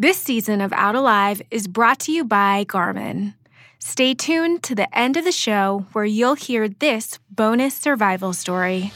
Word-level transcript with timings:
This 0.00 0.16
season 0.16 0.60
of 0.60 0.72
Out 0.74 0.94
Alive 0.94 1.42
is 1.50 1.66
brought 1.66 1.98
to 2.06 2.12
you 2.12 2.22
by 2.22 2.64
Garmin. 2.64 3.34
Stay 3.80 4.14
tuned 4.14 4.62
to 4.62 4.76
the 4.76 4.86
end 4.96 5.16
of 5.16 5.24
the 5.24 5.32
show 5.32 5.86
where 5.90 6.04
you'll 6.04 6.36
hear 6.36 6.68
this 6.68 7.18
bonus 7.32 7.74
survival 7.74 8.32
story. 8.32 8.92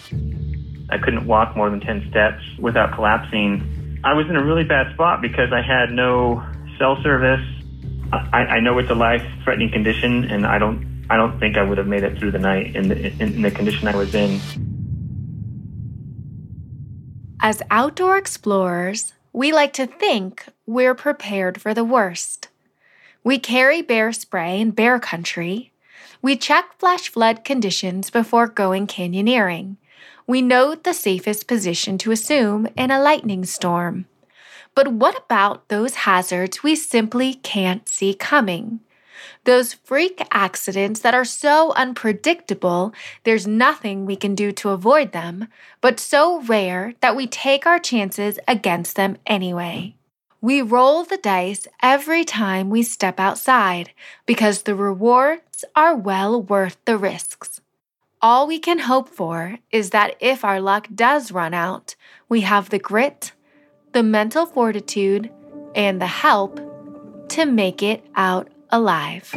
I 0.90 0.98
couldn't 0.98 1.26
walk 1.26 1.56
more 1.56 1.68
than 1.70 1.80
10 1.80 2.06
steps 2.08 2.44
without 2.60 2.94
collapsing. 2.94 3.98
I 4.04 4.12
was 4.12 4.28
in 4.30 4.36
a 4.36 4.44
really 4.44 4.62
bad 4.62 4.94
spot 4.94 5.20
because 5.20 5.52
I 5.52 5.60
had 5.60 5.90
no 5.90 6.40
cell 6.78 6.96
service. 7.02 7.44
I, 8.12 8.44
I 8.44 8.60
know 8.60 8.78
it's 8.78 8.90
a 8.90 8.94
life-threatening 8.94 9.72
condition, 9.72 10.30
and 10.30 10.46
I 10.46 10.58
don't, 10.60 11.04
I 11.10 11.16
don't 11.16 11.40
think 11.40 11.56
I 11.56 11.64
would 11.64 11.78
have 11.78 11.88
made 11.88 12.04
it 12.04 12.16
through 12.16 12.30
the 12.30 12.38
night 12.38 12.76
in 12.76 12.86
the, 12.86 13.06
in, 13.20 13.34
in 13.34 13.42
the 13.42 13.50
condition 13.50 13.88
I 13.88 13.96
was 13.96 14.14
in. 14.14 14.40
As 17.40 17.60
outdoor 17.72 18.18
explorers, 18.18 19.14
we 19.32 19.52
like 19.52 19.72
to 19.74 19.86
think 19.86 20.46
we're 20.66 20.94
prepared 20.94 21.60
for 21.60 21.72
the 21.72 21.84
worst. 21.84 22.48
We 23.24 23.38
carry 23.38 23.80
bear 23.80 24.12
spray 24.12 24.60
in 24.60 24.72
bear 24.72 24.98
country. 24.98 25.72
We 26.20 26.36
check 26.36 26.78
flash 26.78 27.08
flood 27.08 27.44
conditions 27.44 28.10
before 28.10 28.46
going 28.46 28.86
canyoneering. 28.86 29.76
We 30.26 30.42
note 30.42 30.84
the 30.84 30.92
safest 30.92 31.48
position 31.48 31.98
to 31.98 32.12
assume 32.12 32.68
in 32.76 32.90
a 32.90 33.00
lightning 33.00 33.44
storm. 33.44 34.06
But 34.74 34.88
what 34.88 35.24
about 35.24 35.68
those 35.68 35.94
hazards 35.94 36.62
we 36.62 36.76
simply 36.76 37.34
can't 37.34 37.88
see 37.88 38.14
coming? 38.14 38.80
Those 39.44 39.74
freak 39.74 40.22
accidents 40.30 41.00
that 41.00 41.14
are 41.14 41.24
so 41.24 41.72
unpredictable, 41.74 42.92
there's 43.24 43.46
nothing 43.46 44.06
we 44.06 44.16
can 44.16 44.34
do 44.34 44.52
to 44.52 44.70
avoid 44.70 45.12
them, 45.12 45.48
but 45.80 46.00
so 46.00 46.42
rare 46.42 46.94
that 47.00 47.16
we 47.16 47.26
take 47.26 47.66
our 47.66 47.78
chances 47.78 48.38
against 48.46 48.96
them 48.96 49.16
anyway. 49.26 49.96
We 50.40 50.60
roll 50.60 51.04
the 51.04 51.18
dice 51.18 51.68
every 51.80 52.24
time 52.24 52.68
we 52.68 52.82
step 52.82 53.20
outside 53.20 53.92
because 54.26 54.62
the 54.62 54.74
rewards 54.74 55.64
are 55.76 55.94
well 55.94 56.42
worth 56.42 56.76
the 56.84 56.98
risks. 56.98 57.60
All 58.20 58.46
we 58.46 58.58
can 58.58 58.80
hope 58.80 59.08
for 59.08 59.58
is 59.70 59.90
that 59.90 60.16
if 60.20 60.44
our 60.44 60.60
luck 60.60 60.88
does 60.94 61.32
run 61.32 61.54
out, 61.54 61.94
we 62.28 62.42
have 62.42 62.70
the 62.70 62.78
grit, 62.78 63.32
the 63.92 64.02
mental 64.02 64.46
fortitude, 64.46 65.30
and 65.74 66.00
the 66.00 66.06
help 66.06 66.60
to 67.30 67.46
make 67.46 67.82
it 67.82 68.04
out 68.14 68.48
alive. 68.72 69.32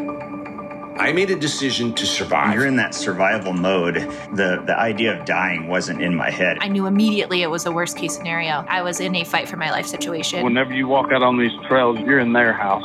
I 0.97 1.11
made 1.11 1.29
a 1.29 1.35
decision 1.35 1.93
to 1.95 2.05
survive. 2.05 2.53
You're 2.55 2.65
in 2.65 2.77
that 2.77 2.95
survival 2.95 3.51
mode. 3.51 3.95
The 4.33 4.63
the 4.65 4.77
idea 4.79 5.19
of 5.19 5.25
dying 5.25 5.67
wasn't 5.67 6.01
in 6.01 6.15
my 6.15 6.31
head. 6.31 6.57
I 6.61 6.69
knew 6.69 6.85
immediately 6.85 7.41
it 7.41 7.51
was 7.51 7.65
a 7.65 7.71
worst 7.71 7.97
case 7.97 8.15
scenario. 8.15 8.65
I 8.69 8.81
was 8.81 9.01
in 9.01 9.13
a 9.13 9.25
fight 9.25 9.49
for 9.49 9.57
my 9.57 9.71
life 9.71 9.85
situation. 9.85 10.43
Whenever 10.43 10.73
you 10.73 10.87
walk 10.87 11.11
out 11.11 11.21
on 11.21 11.37
these 11.37 11.51
trails, 11.67 11.99
you're 11.99 12.19
in 12.19 12.31
their 12.31 12.53
house. 12.53 12.83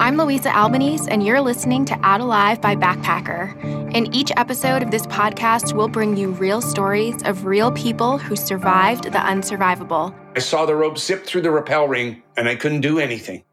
I'm 0.00 0.16
Louisa 0.16 0.52
Albanese, 0.54 1.08
and 1.08 1.24
you're 1.24 1.40
listening 1.40 1.84
to 1.84 1.98
Out 2.02 2.20
Alive 2.20 2.60
by 2.60 2.74
Backpacker. 2.74 3.94
In 3.94 4.12
each 4.12 4.32
episode 4.36 4.82
of 4.82 4.90
this 4.90 5.06
podcast, 5.06 5.74
we'll 5.74 5.86
bring 5.86 6.16
you 6.16 6.32
real 6.32 6.60
stories 6.60 7.22
of 7.22 7.44
real 7.44 7.70
people 7.70 8.18
who 8.18 8.34
survived 8.34 9.04
the 9.04 9.18
unsurvivable. 9.18 10.12
I 10.34 10.40
saw 10.40 10.66
the 10.66 10.74
rope 10.74 10.98
zip 10.98 11.24
through 11.24 11.42
the 11.42 11.52
rappel 11.52 11.86
ring, 11.86 12.24
and 12.36 12.48
I 12.48 12.56
couldn't 12.56 12.80
do 12.80 12.98
anything. 12.98 13.44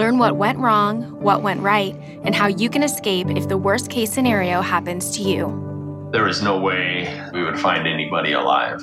Learn 0.00 0.16
what 0.16 0.36
went 0.36 0.58
wrong, 0.58 1.02
what 1.20 1.42
went 1.42 1.60
right, 1.60 1.94
and 2.24 2.34
how 2.34 2.46
you 2.46 2.70
can 2.70 2.82
escape 2.82 3.28
if 3.28 3.48
the 3.48 3.58
worst 3.58 3.90
case 3.90 4.10
scenario 4.10 4.62
happens 4.62 5.14
to 5.18 5.22
you. 5.22 6.08
There 6.10 6.26
is 6.26 6.40
no 6.42 6.58
way 6.58 7.22
we 7.34 7.44
would 7.44 7.60
find 7.60 7.86
anybody 7.86 8.32
alive. 8.32 8.80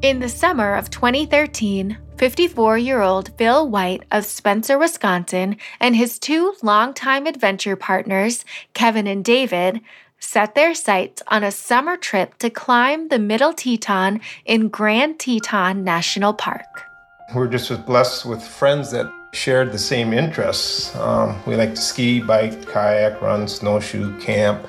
In 0.00 0.20
the 0.20 0.30
summer 0.30 0.74
of 0.74 0.88
2013, 0.88 1.98
54 2.16 2.78
year 2.78 3.02
old 3.02 3.36
Phil 3.36 3.68
White 3.68 4.04
of 4.10 4.24
Spencer, 4.24 4.78
Wisconsin, 4.78 5.58
and 5.78 5.94
his 5.94 6.18
two 6.18 6.54
longtime 6.62 7.26
adventure 7.26 7.76
partners, 7.76 8.46
Kevin 8.72 9.06
and 9.06 9.22
David, 9.22 9.82
set 10.20 10.54
their 10.54 10.74
sights 10.74 11.22
on 11.28 11.44
a 11.44 11.52
summer 11.52 11.98
trip 11.98 12.38
to 12.38 12.48
climb 12.48 13.08
the 13.08 13.18
Middle 13.18 13.52
Teton 13.52 14.22
in 14.46 14.68
Grand 14.68 15.18
Teton 15.20 15.84
National 15.84 16.32
Park. 16.32 16.86
We're 17.32 17.46
just 17.46 17.86
blessed 17.86 18.26
with 18.26 18.42
friends 18.42 18.90
that 18.90 19.08
shared 19.32 19.70
the 19.70 19.78
same 19.78 20.12
interests. 20.12 20.96
Um, 20.96 21.40
we 21.46 21.54
like 21.54 21.76
to 21.76 21.80
ski, 21.80 22.20
bike, 22.20 22.66
kayak, 22.66 23.22
run, 23.22 23.46
snowshoe, 23.46 24.18
camp, 24.18 24.66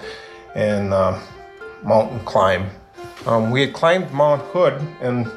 and 0.53 0.93
uh, 0.93 1.19
mountain 1.81 2.19
climb. 2.19 2.69
Um, 3.25 3.49
we 3.49 3.61
had 3.61 3.73
climbed 3.73 4.11
Mount 4.11 4.43
Hood 4.43 4.79
and 5.01 5.27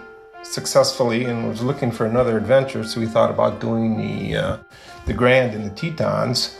successfully, 0.42 1.24
and 1.24 1.48
was 1.48 1.62
looking 1.62 1.90
for 1.90 2.04
another 2.04 2.36
adventure. 2.36 2.84
So 2.84 3.00
we 3.00 3.06
thought 3.06 3.30
about 3.30 3.58
doing 3.58 3.96
the 3.96 4.36
uh, 4.36 4.58
the 5.06 5.14
Grand 5.14 5.54
in 5.54 5.64
the 5.64 5.70
Tetons. 5.70 6.58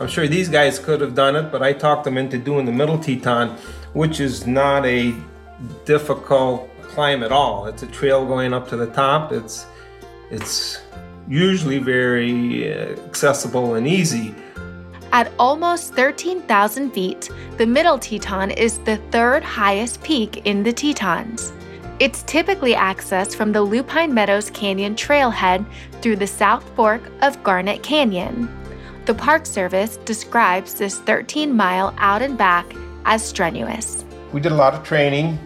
I'm 0.00 0.08
sure 0.08 0.26
these 0.26 0.48
guys 0.48 0.80
could 0.80 1.00
have 1.00 1.14
done 1.14 1.36
it, 1.36 1.52
but 1.52 1.62
I 1.62 1.72
talked 1.72 2.02
them 2.02 2.18
into 2.18 2.36
doing 2.36 2.66
the 2.66 2.72
Middle 2.72 2.98
Teton, 2.98 3.50
which 3.92 4.18
is 4.18 4.44
not 4.44 4.84
a 4.86 5.14
difficult 5.84 6.68
climb 6.82 7.22
at 7.22 7.30
all. 7.30 7.66
It's 7.66 7.84
a 7.84 7.86
trail 7.86 8.26
going 8.26 8.52
up 8.52 8.68
to 8.70 8.76
the 8.76 8.88
top. 8.88 9.30
It's 9.30 9.66
it's 10.30 10.80
usually 11.28 11.78
very 11.78 12.72
uh, 12.72 12.96
accessible 13.04 13.74
and 13.74 13.86
easy. 13.86 14.34
At 15.12 15.32
almost 15.38 15.94
13,000 15.94 16.92
feet, 16.92 17.30
the 17.56 17.66
Middle 17.66 17.98
Teton 17.98 18.52
is 18.52 18.78
the 18.78 18.96
third 19.10 19.42
highest 19.42 20.02
peak 20.02 20.46
in 20.46 20.62
the 20.62 20.72
Tetons. 20.72 21.52
It's 21.98 22.22
typically 22.22 22.74
accessed 22.74 23.34
from 23.34 23.52
the 23.52 23.60
Lupine 23.60 24.14
Meadows 24.14 24.50
Canyon 24.50 24.94
trailhead 24.94 25.66
through 26.00 26.16
the 26.16 26.26
South 26.26 26.64
Fork 26.76 27.02
of 27.22 27.42
Garnet 27.42 27.82
Canyon. 27.82 28.48
The 29.04 29.14
Park 29.14 29.46
Service 29.46 29.96
describes 29.98 30.74
this 30.74 31.00
13 31.00 31.54
mile 31.54 31.92
out 31.98 32.22
and 32.22 32.38
back 32.38 32.72
as 33.04 33.26
strenuous. 33.26 34.04
We 34.32 34.40
did 34.40 34.52
a 34.52 34.54
lot 34.54 34.74
of 34.74 34.84
training 34.84 35.38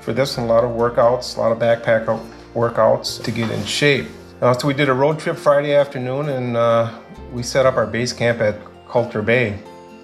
for 0.00 0.12
this 0.12 0.36
and 0.36 0.50
a 0.50 0.52
lot 0.52 0.64
of 0.64 0.70
workouts, 0.70 1.36
a 1.36 1.40
lot 1.40 1.52
of 1.52 1.58
backpack 1.58 2.08
workouts 2.56 3.22
to 3.22 3.30
get 3.30 3.50
in 3.50 3.64
shape. 3.64 4.06
Uh, 4.40 4.52
so 4.52 4.66
we 4.66 4.74
did 4.74 4.88
a 4.88 4.92
road 4.92 5.18
trip 5.18 5.36
Friday 5.36 5.74
afternoon 5.74 6.30
and 6.30 6.56
uh, 6.56 6.92
we 7.32 7.42
set 7.42 7.66
up 7.66 7.76
our 7.76 7.86
base 7.86 8.12
camp 8.12 8.40
at 8.40 8.58
Colter 8.88 9.22
Bay. 9.22 9.58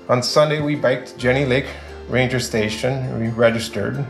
On 0.08 0.22
Sunday, 0.22 0.60
we 0.60 0.74
biked 0.74 1.16
Jenny 1.16 1.46
Lake 1.46 1.66
Ranger 2.08 2.40
Station. 2.40 3.18
We 3.18 3.28
registered, 3.28 4.04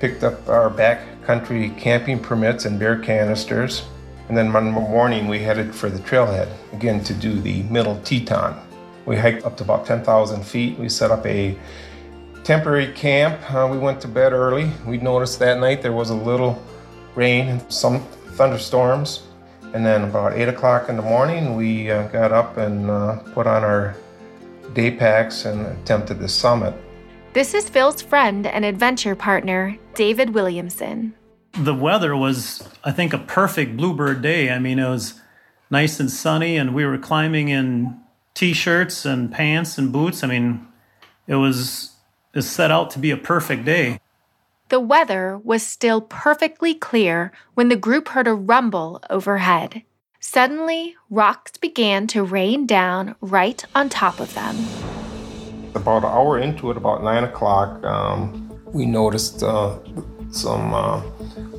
picked 0.00 0.24
up 0.24 0.48
our 0.48 0.70
backcountry 0.70 1.76
camping 1.76 2.18
permits 2.18 2.64
and 2.64 2.78
bear 2.78 2.98
canisters. 2.98 3.84
And 4.28 4.36
then 4.36 4.50
Monday 4.50 4.70
morning, 4.70 5.28
we 5.28 5.38
headed 5.38 5.74
for 5.74 5.88
the 5.90 5.98
trailhead, 5.98 6.48
again 6.72 7.04
to 7.04 7.14
do 7.14 7.40
the 7.40 7.62
Middle 7.64 8.00
Teton. 8.00 8.56
We 9.04 9.16
hiked 9.16 9.44
up 9.44 9.56
to 9.58 9.64
about 9.64 9.86
10,000 9.86 10.42
feet. 10.44 10.78
We 10.78 10.88
set 10.88 11.10
up 11.10 11.24
a 11.26 11.56
temporary 12.42 12.92
camp. 12.92 13.38
Uh, 13.52 13.68
we 13.70 13.78
went 13.78 14.00
to 14.00 14.08
bed 14.08 14.32
early. 14.32 14.70
We 14.86 14.98
noticed 14.98 15.38
that 15.40 15.60
night 15.60 15.82
there 15.82 15.92
was 15.92 16.10
a 16.10 16.14
little 16.14 16.62
rain 17.16 17.48
and 17.48 17.72
some 17.72 18.00
thunderstorms. 18.36 19.22
And 19.74 19.84
then 19.84 20.04
about 20.04 20.34
8 20.34 20.48
o'clock 20.48 20.88
in 20.88 20.96
the 20.96 21.02
morning, 21.02 21.56
we 21.56 21.90
uh, 21.90 22.06
got 22.08 22.32
up 22.32 22.56
and 22.56 22.88
uh, 22.88 23.16
put 23.34 23.46
on 23.46 23.64
our 23.64 23.96
day 24.74 24.90
packs 24.90 25.44
and 25.44 25.66
attempted 25.66 26.18
the 26.20 26.28
summit. 26.28 26.74
This 27.32 27.52
is 27.52 27.68
Phil's 27.68 28.00
friend 28.00 28.46
and 28.46 28.64
adventure 28.64 29.14
partner, 29.14 29.76
David 29.94 30.30
Williamson. 30.30 31.14
The 31.58 31.74
weather 31.74 32.16
was, 32.16 32.66
I 32.84 32.92
think, 32.92 33.12
a 33.12 33.18
perfect 33.18 33.76
bluebird 33.76 34.22
day. 34.22 34.50
I 34.50 34.58
mean, 34.58 34.78
it 34.78 34.88
was 34.88 35.20
nice 35.70 36.00
and 36.00 36.10
sunny, 36.10 36.56
and 36.56 36.74
we 36.74 36.84
were 36.84 36.98
climbing 36.98 37.48
in 37.48 37.98
t 38.34 38.52
shirts 38.52 39.04
and 39.04 39.32
pants 39.32 39.78
and 39.78 39.92
boots. 39.92 40.22
I 40.22 40.28
mean, 40.28 40.66
it 41.26 41.36
was, 41.36 41.92
it 42.34 42.42
set 42.42 42.70
out 42.70 42.90
to 42.92 42.98
be 42.98 43.10
a 43.10 43.16
perfect 43.16 43.64
day. 43.64 44.00
The 44.68 44.80
weather 44.80 45.38
was 45.44 45.64
still 45.64 46.00
perfectly 46.00 46.74
clear 46.74 47.30
when 47.54 47.68
the 47.68 47.76
group 47.76 48.08
heard 48.08 48.26
a 48.26 48.34
rumble 48.34 49.00
overhead. 49.08 49.82
Suddenly, 50.18 50.96
rocks 51.08 51.52
began 51.56 52.08
to 52.08 52.24
rain 52.24 52.66
down 52.66 53.14
right 53.20 53.64
on 53.76 53.88
top 53.88 54.18
of 54.18 54.34
them. 54.34 54.56
About 55.76 55.98
an 55.98 56.06
hour 56.06 56.40
into 56.40 56.72
it, 56.72 56.76
about 56.76 57.04
9 57.04 57.22
o'clock, 57.22 57.84
um, 57.84 58.60
we 58.72 58.86
noticed 58.86 59.44
uh, 59.44 59.78
some 60.32 60.74
uh, 60.74 61.00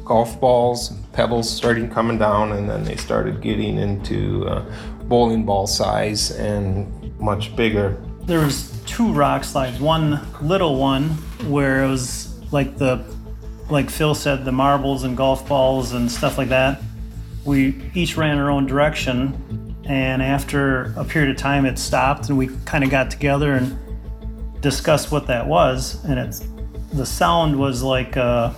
golf 0.03 0.37
balls, 0.41 0.91
pebbles 1.13 1.49
starting 1.49 1.89
coming 1.89 2.17
down, 2.17 2.51
and 2.51 2.69
then 2.69 2.83
they 2.83 2.97
started 2.97 3.39
getting 3.39 3.77
into 3.77 4.45
uh, 4.47 4.65
bowling 5.03 5.45
ball 5.45 5.65
size 5.65 6.31
and 6.31 7.17
much 7.21 7.55
bigger. 7.55 7.95
There 8.23 8.41
was 8.41 8.77
two 8.85 9.13
rock 9.13 9.45
slides, 9.45 9.79
one 9.79 10.19
little 10.41 10.77
one 10.77 11.11
where 11.47 11.85
it 11.85 11.87
was 11.87 12.36
like 12.51 12.77
the 12.77 13.03
like 13.69 13.89
Phil 13.89 14.15
said, 14.15 14.45
the 14.45 14.51
marbles 14.51 15.03
and 15.03 15.17
golf 15.17 15.47
balls 15.47 15.91
and 15.91 16.09
stuff 16.09 16.37
like 16.37 16.49
that. 16.49 16.81
We 17.43 17.91
each 17.93 18.17
ran 18.17 18.37
our 18.37 18.49
own 18.49 18.65
direction, 18.65 19.75
and 19.85 20.21
after 20.21 20.93
a 20.97 21.03
period 21.03 21.31
of 21.31 21.37
time, 21.37 21.65
it 21.65 21.77
stopped, 21.77 22.29
and 22.29 22.37
we 22.37 22.49
kind 22.65 22.83
of 22.83 22.89
got 22.89 23.11
together 23.11 23.53
and 23.53 23.77
discussed 24.61 25.11
what 25.11 25.27
that 25.27 25.47
was. 25.47 26.03
And 26.05 26.19
it's 26.19 26.45
the 26.93 27.05
sound 27.05 27.57
was 27.57 27.83
like 27.83 28.17
uh, 28.17 28.51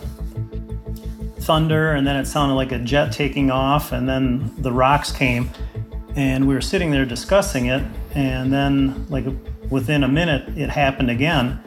thunder, 1.39 1.93
and 1.93 2.05
then 2.05 2.15
it 2.15 2.25
sounded 2.25 2.55
like 2.55 2.71
a 2.71 2.79
jet 2.79 3.11
taking 3.11 3.51
off, 3.51 3.91
and 3.91 4.07
then 4.07 4.51
the 4.61 4.71
rocks 4.71 5.11
came, 5.11 5.49
and 6.15 6.47
we 6.47 6.53
were 6.53 6.61
sitting 6.61 6.91
there 6.91 7.05
discussing 7.05 7.67
it, 7.67 7.83
and 8.13 8.51
then 8.51 9.07
like 9.09 9.25
within 9.69 10.03
a 10.03 10.07
minute, 10.07 10.57
it 10.57 10.69
happened 10.69 11.09
again, 11.11 11.59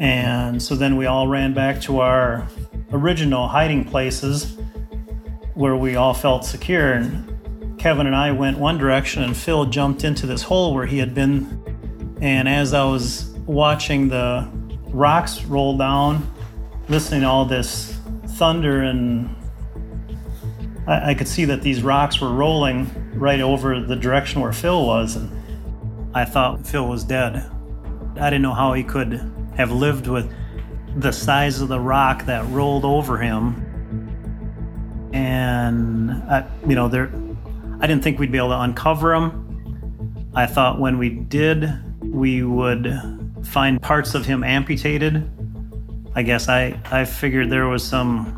and 0.00 0.62
so 0.62 0.74
then 0.74 0.96
we 0.96 1.04
all 1.04 1.28
ran 1.28 1.52
back 1.52 1.78
to 1.82 2.00
our 2.00 2.48
original 2.90 3.46
hiding 3.46 3.84
places 3.84 4.56
where 5.52 5.76
we 5.76 5.94
all 5.94 6.14
felt 6.14 6.46
secure. 6.46 6.92
And 6.92 7.78
Kevin 7.78 8.06
and 8.06 8.16
I 8.16 8.32
went 8.32 8.58
one 8.58 8.78
direction, 8.78 9.22
and 9.22 9.36
Phil 9.36 9.66
jumped 9.66 10.02
into 10.02 10.26
this 10.26 10.42
hole 10.42 10.74
where 10.74 10.86
he 10.86 10.96
had 10.96 11.14
been. 11.14 12.16
And 12.22 12.48
as 12.48 12.72
I 12.72 12.82
was 12.84 13.26
watching 13.44 14.08
the 14.08 14.48
rocks 14.86 15.44
roll 15.44 15.76
down, 15.76 16.32
listening 16.88 17.20
to 17.20 17.26
all 17.26 17.44
this 17.44 17.94
thunder, 18.26 18.80
and 18.84 19.36
I, 20.86 21.10
I 21.10 21.14
could 21.14 21.28
see 21.28 21.44
that 21.44 21.60
these 21.60 21.82
rocks 21.82 22.22
were 22.22 22.32
rolling 22.32 22.90
right 23.18 23.40
over 23.40 23.78
the 23.80 23.96
direction 23.96 24.40
where 24.40 24.54
Phil 24.54 24.86
was. 24.86 25.16
And 25.16 25.30
I 26.14 26.24
thought 26.24 26.66
Phil 26.66 26.88
was 26.88 27.04
dead. 27.04 27.44
I 28.16 28.30
didn't 28.30 28.42
know 28.42 28.54
how 28.54 28.72
he 28.72 28.82
could 28.82 29.30
have 29.60 29.70
lived 29.70 30.06
with 30.06 30.32
the 30.96 31.12
size 31.12 31.60
of 31.60 31.68
the 31.68 31.78
rock 31.78 32.24
that 32.26 32.44
rolled 32.48 32.84
over 32.84 33.18
him. 33.18 33.66
And, 35.12 36.10
I, 36.10 36.46
you 36.66 36.74
know, 36.74 36.88
there, 36.88 37.12
I 37.80 37.86
didn't 37.86 38.02
think 38.02 38.18
we'd 38.18 38.32
be 38.32 38.38
able 38.38 38.50
to 38.50 38.60
uncover 38.60 39.14
him. 39.14 40.30
I 40.34 40.46
thought 40.46 40.80
when 40.80 40.98
we 40.98 41.10
did, 41.10 41.68
we 42.02 42.42
would 42.42 42.92
find 43.44 43.80
parts 43.80 44.14
of 44.14 44.26
him 44.26 44.44
amputated. 44.44 45.28
I 46.14 46.22
guess 46.22 46.48
I, 46.48 46.78
I 46.90 47.04
figured 47.04 47.50
there 47.50 47.68
was 47.68 47.84
some 47.84 48.36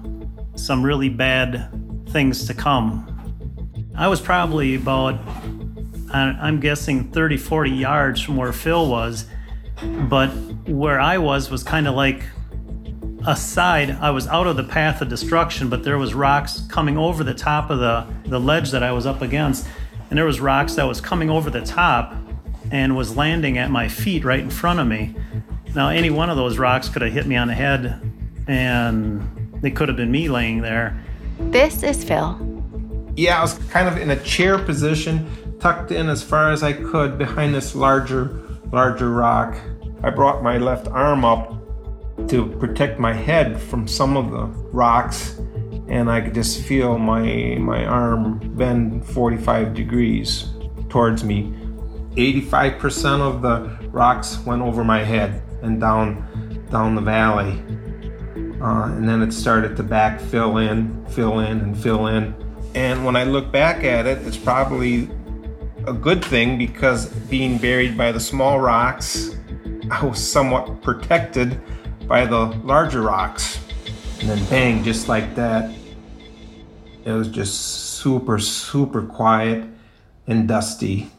some 0.54 0.82
really 0.82 1.08
bad 1.08 1.70
things 2.10 2.46
to 2.46 2.52
come. 2.52 3.08
I 3.96 4.06
was 4.08 4.20
probably 4.20 4.74
about 4.74 5.18
I'm 6.12 6.60
guessing 6.60 7.10
30 7.10 7.38
40 7.38 7.70
yards 7.70 8.20
from 8.20 8.36
where 8.36 8.52
Phil 8.52 8.88
was, 8.88 9.26
but 10.10 10.30
where 10.66 11.00
I 11.00 11.18
was 11.18 11.50
was 11.50 11.62
kind 11.62 11.88
of 11.88 11.94
like 11.94 12.22
aside, 13.26 13.90
I 13.90 14.10
was 14.10 14.26
out 14.26 14.46
of 14.46 14.56
the 14.56 14.64
path 14.64 15.00
of 15.00 15.08
destruction, 15.08 15.68
but 15.68 15.84
there 15.84 15.98
was 15.98 16.14
rocks 16.14 16.62
coming 16.68 16.98
over 16.98 17.22
the 17.24 17.34
top 17.34 17.70
of 17.70 17.78
the, 17.78 18.06
the 18.28 18.40
ledge 18.40 18.70
that 18.70 18.82
I 18.82 18.92
was 18.92 19.06
up 19.06 19.22
against. 19.22 19.66
And 20.10 20.18
there 20.18 20.26
was 20.26 20.40
rocks 20.40 20.74
that 20.74 20.84
was 20.84 21.00
coming 21.00 21.30
over 21.30 21.48
the 21.50 21.62
top 21.62 22.14
and 22.70 22.96
was 22.96 23.16
landing 23.16 23.58
at 23.58 23.70
my 23.70 23.88
feet 23.88 24.24
right 24.24 24.40
in 24.40 24.50
front 24.50 24.80
of 24.80 24.86
me. 24.86 25.14
Now, 25.74 25.88
any 25.88 26.10
one 26.10 26.30
of 26.30 26.36
those 26.36 26.58
rocks 26.58 26.88
could 26.88 27.02
have 27.02 27.12
hit 27.12 27.26
me 27.26 27.36
on 27.36 27.48
the 27.48 27.54
head, 27.54 28.00
and 28.46 29.60
it 29.62 29.74
could 29.74 29.88
have 29.88 29.96
been 29.96 30.10
me 30.10 30.28
laying 30.28 30.60
there. 30.60 31.02
This 31.38 31.82
is 31.82 32.04
Phil. 32.04 32.38
Yeah, 33.16 33.38
I 33.38 33.42
was 33.42 33.54
kind 33.70 33.88
of 33.88 33.96
in 33.96 34.10
a 34.10 34.22
chair 34.22 34.58
position, 34.58 35.56
tucked 35.60 35.92
in 35.92 36.08
as 36.08 36.22
far 36.22 36.52
as 36.52 36.62
I 36.62 36.72
could 36.72 37.16
behind 37.16 37.54
this 37.54 37.74
larger, 37.74 38.42
larger 38.70 39.10
rock. 39.10 39.56
I 40.02 40.10
brought 40.10 40.42
my 40.42 40.58
left 40.58 40.88
arm 40.88 41.24
up 41.24 41.58
to 42.28 42.46
protect 42.58 42.98
my 42.98 43.12
head 43.12 43.60
from 43.60 43.86
some 43.88 44.16
of 44.16 44.30
the 44.30 44.46
rocks 44.70 45.38
and 45.88 46.10
I 46.10 46.20
could 46.22 46.34
just 46.34 46.62
feel 46.62 46.98
my 46.98 47.56
my 47.60 47.84
arm 47.84 48.38
bend 48.56 49.04
45 49.06 49.74
degrees 49.74 50.48
towards 50.88 51.22
me. 51.22 51.52
85% 52.16 53.20
of 53.20 53.42
the 53.42 53.88
rocks 53.88 54.38
went 54.44 54.62
over 54.62 54.84
my 54.84 55.02
head 55.02 55.42
and 55.62 55.80
down 55.80 56.66
down 56.70 56.94
the 56.94 57.02
valley. 57.02 57.62
Uh, 58.60 58.84
and 58.86 59.08
then 59.08 59.22
it 59.22 59.32
started 59.32 59.76
to 59.76 59.82
back 59.82 60.20
fill 60.20 60.58
in, 60.58 61.04
fill 61.06 61.40
in, 61.40 61.60
and 61.60 61.76
fill 61.76 62.06
in. 62.06 62.34
And 62.74 63.04
when 63.04 63.16
I 63.16 63.24
look 63.24 63.52
back 63.52 63.84
at 63.84 64.06
it, 64.06 64.18
it's 64.26 64.36
probably 64.36 65.10
a 65.86 65.92
good 65.92 66.24
thing 66.24 66.56
because 66.56 67.06
being 67.28 67.58
buried 67.58 67.98
by 67.98 68.12
the 68.12 68.20
small 68.20 68.60
rocks, 68.60 69.36
I 69.92 70.02
was 70.06 70.26
somewhat 70.26 70.80
protected 70.80 71.60
by 72.08 72.24
the 72.24 72.46
larger 72.64 73.02
rocks. 73.02 73.60
And 74.20 74.30
then 74.30 74.42
bang, 74.46 74.82
just 74.82 75.06
like 75.06 75.34
that. 75.34 75.70
It 77.04 77.12
was 77.12 77.28
just 77.28 77.60
super, 77.98 78.38
super 78.38 79.02
quiet 79.02 79.68
and 80.26 80.48
dusty. 80.48 81.10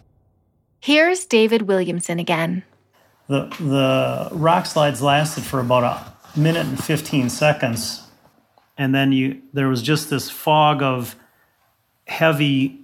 Here's 0.80 1.24
David 1.26 1.64
Williamson 1.64 2.18
again. 2.18 2.64
The, 3.28 3.46
the 3.60 4.30
rock 4.32 4.66
slides 4.66 5.04
lasted 5.04 5.44
for 5.44 5.60
about 5.60 5.84
a 5.84 6.40
minute 6.40 6.66
and 6.66 6.84
15 6.84 7.30
seconds. 7.30 8.08
And 8.76 8.96
then 8.96 9.12
you 9.12 9.40
there 9.54 9.68
was 9.68 9.84
just 9.84 10.10
this 10.10 10.32
fog 10.32 10.82
of 10.82 11.16
heavy 12.08 12.82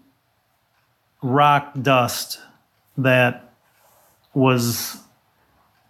rock 1.23 1.73
dust 1.81 2.39
that 2.95 3.53
was 4.35 5.01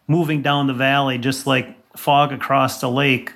moving 0.10 0.42
down 0.42 0.68
the 0.68 0.74
valley 0.74 1.18
just 1.18 1.48
like 1.48 1.78
fog 1.96 2.34
across 2.34 2.82
the 2.82 2.90
lake, 2.90 3.32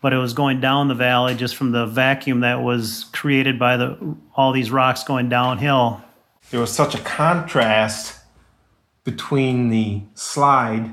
but 0.00 0.12
it 0.12 0.16
was 0.16 0.32
going 0.32 0.60
down 0.60 0.88
the 0.88 0.94
valley 0.94 1.36
just 1.36 1.54
from 1.54 1.70
the 1.70 1.86
vacuum 1.86 2.40
that 2.40 2.62
was 2.62 3.04
created 3.12 3.58
by 3.58 3.76
the 3.76 4.16
all 4.34 4.50
these 4.50 4.72
rocks 4.72 5.04
going 5.04 5.28
downhill. 5.28 6.02
There 6.50 6.60
was 6.60 6.72
such 6.72 6.94
a 6.94 6.98
contrast 6.98 8.18
between 9.04 9.68
the 9.68 10.02
slide 10.14 10.90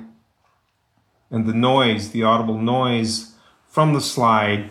and 1.32 1.48
the 1.48 1.54
noise, 1.54 2.12
the 2.12 2.24
audible 2.24 2.58
noise 2.58 3.34
from 3.68 3.94
the 3.94 4.02
slide, 4.02 4.70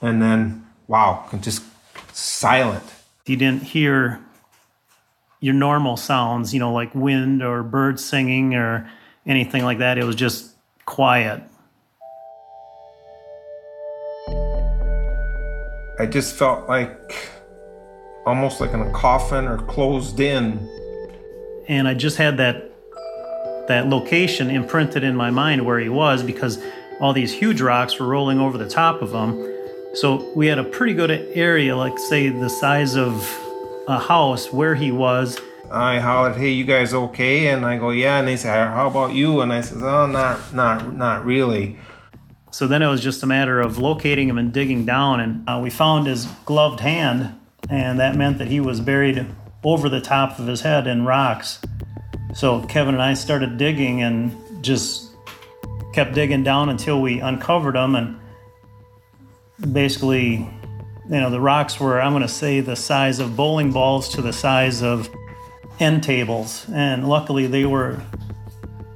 and 0.00 0.22
then 0.22 0.66
wow, 0.86 1.28
just 1.40 1.64
silent. 2.12 2.84
You 3.26 3.36
didn't 3.36 3.64
hear 3.64 4.20
your 5.40 5.54
normal 5.54 5.96
sounds, 5.96 6.54
you 6.54 6.60
know, 6.60 6.72
like 6.72 6.94
wind 6.94 7.42
or 7.42 7.64
birds 7.64 8.04
singing 8.04 8.54
or 8.54 8.88
anything 9.26 9.64
like 9.64 9.78
that. 9.78 9.98
It 9.98 10.04
was 10.04 10.16
just 10.16 10.52
quiet. 10.84 11.42
I 15.98 16.06
just 16.06 16.34
felt 16.34 16.68
like 16.68 17.30
almost 18.26 18.60
like 18.60 18.72
in 18.72 18.80
a 18.80 18.90
coffin 18.92 19.46
or 19.46 19.58
closed 19.58 20.20
in. 20.20 20.68
And 21.68 21.88
I 21.88 21.94
just 21.94 22.16
had 22.16 22.36
that 22.36 22.72
that 23.68 23.88
location 23.88 24.48
imprinted 24.48 25.02
in 25.02 25.16
my 25.16 25.30
mind 25.30 25.64
where 25.64 25.80
he 25.80 25.88
was 25.88 26.22
because 26.22 26.62
all 27.00 27.12
these 27.12 27.32
huge 27.32 27.60
rocks 27.60 27.98
were 27.98 28.06
rolling 28.06 28.38
over 28.38 28.56
the 28.56 28.68
top 28.68 29.02
of 29.02 29.12
him. 29.12 29.54
So 29.94 30.32
we 30.36 30.46
had 30.46 30.58
a 30.58 30.64
pretty 30.64 30.94
good 30.94 31.10
area, 31.10 31.76
like 31.76 31.98
say 31.98 32.28
the 32.28 32.48
size 32.48 32.96
of 32.96 33.28
a 33.88 33.98
house 33.98 34.52
where 34.52 34.74
he 34.74 34.92
was. 34.92 35.40
I 35.70 35.98
hollered, 35.98 36.36
"Hey, 36.36 36.50
you 36.50 36.64
guys 36.64 36.94
okay?" 36.94 37.48
And 37.48 37.64
I 37.64 37.78
go, 37.78 37.90
"Yeah." 37.90 38.18
And 38.18 38.28
they 38.28 38.36
said, 38.36 38.68
"How 38.68 38.86
about 38.86 39.14
you?" 39.14 39.40
And 39.40 39.52
I 39.52 39.60
said, 39.60 39.82
"Oh, 39.82 40.06
not, 40.06 40.54
not, 40.54 40.94
not 40.94 41.24
really." 41.24 41.78
So 42.50 42.66
then 42.66 42.80
it 42.80 42.88
was 42.88 43.02
just 43.02 43.22
a 43.22 43.26
matter 43.26 43.60
of 43.60 43.76
locating 43.78 44.28
him 44.28 44.38
and 44.38 44.52
digging 44.52 44.86
down, 44.86 45.20
and 45.20 45.48
uh, 45.48 45.60
we 45.62 45.68
found 45.68 46.06
his 46.06 46.26
gloved 46.44 46.80
hand, 46.80 47.38
and 47.68 48.00
that 48.00 48.16
meant 48.16 48.38
that 48.38 48.48
he 48.48 48.60
was 48.60 48.80
buried 48.80 49.26
over 49.62 49.88
the 49.88 50.00
top 50.00 50.38
of 50.38 50.46
his 50.46 50.62
head 50.62 50.86
in 50.86 51.04
rocks. 51.04 51.60
So 52.34 52.62
Kevin 52.62 52.94
and 52.94 53.02
I 53.02 53.14
started 53.14 53.58
digging 53.58 54.02
and 54.02 54.32
just 54.62 55.10
kept 55.92 56.14
digging 56.14 56.44
down 56.44 56.68
until 56.68 57.00
we 57.02 57.20
uncovered 57.20 57.76
him, 57.76 57.94
and 57.94 58.16
basically, 59.72 60.32
you 60.34 60.50
know, 61.20 61.30
the 61.30 61.40
rocks 61.40 61.78
were, 61.80 62.00
I'm 62.00 62.12
going 62.12 62.22
to 62.22 62.28
say, 62.28 62.60
the 62.60 62.76
size 62.76 63.18
of 63.18 63.36
bowling 63.36 63.72
balls 63.72 64.08
to 64.10 64.22
the 64.22 64.32
size 64.32 64.82
of 64.82 65.10
end 65.78 66.02
tables, 66.02 66.66
and 66.72 67.08
luckily 67.08 67.46
they 67.46 67.64
were 67.64 68.00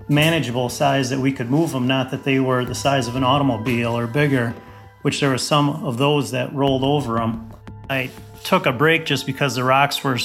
manageable 0.09 0.69
size 0.69 1.11
that 1.11 1.19
we 1.19 1.33
could 1.33 1.51
move 1.51 1.73
them, 1.73 1.87
not 1.87 2.11
that 2.11 2.25
they 2.25 2.41
were 2.41 2.65
the 2.65 2.75
size 2.75 3.07
of 3.07 3.17
an 3.17 3.25
automobile 3.25 3.97
or 3.97 4.07
bigger, 4.07 4.55
which 5.03 5.21
there 5.21 5.31
were 5.31 5.39
some 5.39 5.71
of 5.85 5.99
those 5.99 6.33
that 6.33 6.53
rolled 6.53 6.83
over 6.83 7.17
them. 7.17 7.51
I 7.89 8.11
took 8.43 8.67
a 8.67 8.73
break 8.73 9.05
just 9.07 9.27
because 9.27 9.55
the 9.55 9.65
rocks 9.65 10.03
were 10.03 10.19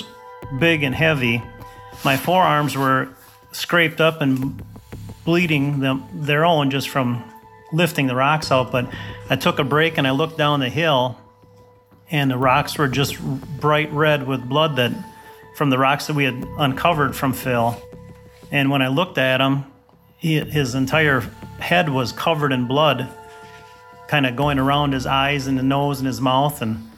big 0.60 0.84
and 0.84 0.96
heavy. 0.96 1.44
My 2.04 2.18
forearms 2.18 2.76
were 2.76 3.10
scraped 3.52 4.02
up 4.02 4.22
and 4.22 4.62
bleeding 5.24 5.80
them, 5.80 6.08
their 6.14 6.46
own 6.46 6.72
just 6.72 6.90
from 6.90 7.24
lifting 7.72 8.08
the 8.08 8.16
rocks 8.16 8.52
out, 8.52 8.72
but 8.72 8.88
I 9.30 9.36
took 9.36 9.60
a 9.60 9.64
break 9.64 9.98
and 9.98 10.08
I 10.08 10.12
looked 10.12 10.38
down 10.38 10.60
the 10.60 10.70
hill 10.70 11.20
and 12.12 12.30
the 12.30 12.38
rocks 12.38 12.78
were 12.78 12.88
just 12.88 13.20
bright 13.60 13.92
red 13.92 14.28
with 14.28 14.48
blood 14.48 14.76
that 14.76 14.92
from 15.56 15.70
the 15.70 15.78
rocks 15.78 16.08
that 16.08 16.16
we 16.16 16.26
had 16.26 16.46
uncovered 16.60 17.16
from 17.16 17.34
Phil. 17.34 17.82
And 18.52 18.70
when 18.70 18.82
I 18.82 18.90
looked 18.90 19.18
at 19.18 19.40
him, 19.42 19.66
he, 20.18 20.40
his 20.40 20.76
entire 20.76 21.22
head 21.60 21.90
was 21.90 22.12
covered 22.12 22.52
in 22.52 22.68
blood, 22.68 23.10
kind 24.08 24.26
of 24.26 24.36
going 24.36 24.60
around 24.60 24.94
his 24.94 25.06
eyes 25.06 25.48
and 25.48 25.58
the 25.58 25.64
nose 25.64 26.00
and 26.00 26.08
his 26.08 26.20
mouth. 26.20 26.62
And 26.62 26.90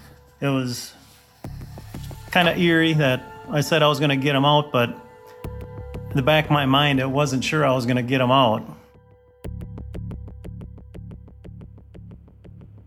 it 0.41 0.47
was 0.47 0.93
kind 2.31 2.49
of 2.49 2.57
eerie 2.57 2.93
that 2.93 3.23
I 3.49 3.61
said 3.61 3.83
I 3.83 3.87
was 3.87 3.99
going 3.99 4.09
to 4.09 4.17
get 4.17 4.35
him 4.35 4.43
out, 4.43 4.71
but 4.71 4.89
in 6.09 6.15
the 6.15 6.21
back 6.23 6.45
of 6.45 6.51
my 6.51 6.65
mind, 6.65 6.99
I 6.99 7.05
wasn't 7.05 7.43
sure 7.43 7.65
I 7.65 7.73
was 7.73 7.85
going 7.85 7.97
to 7.97 8.03
get 8.03 8.21
him 8.21 8.31
out. 8.31 8.63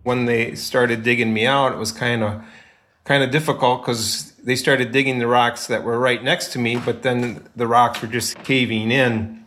When 0.02 0.24
they 0.24 0.54
started 0.56 1.02
digging 1.02 1.32
me 1.32 1.46
out, 1.46 1.72
it 1.72 1.78
was 1.78 1.92
kind 1.92 2.22
of 2.24 2.42
kind 3.04 3.22
of 3.22 3.30
difficult 3.30 3.82
because 3.82 4.29
they 4.42 4.56
started 4.56 4.92
digging 4.92 5.18
the 5.18 5.26
rocks 5.26 5.66
that 5.66 5.84
were 5.84 5.98
right 5.98 6.22
next 6.22 6.52
to 6.52 6.58
me, 6.58 6.76
but 6.76 7.02
then 7.02 7.46
the 7.56 7.66
rocks 7.66 8.00
were 8.00 8.08
just 8.08 8.36
caving 8.38 8.90
in. 8.90 9.44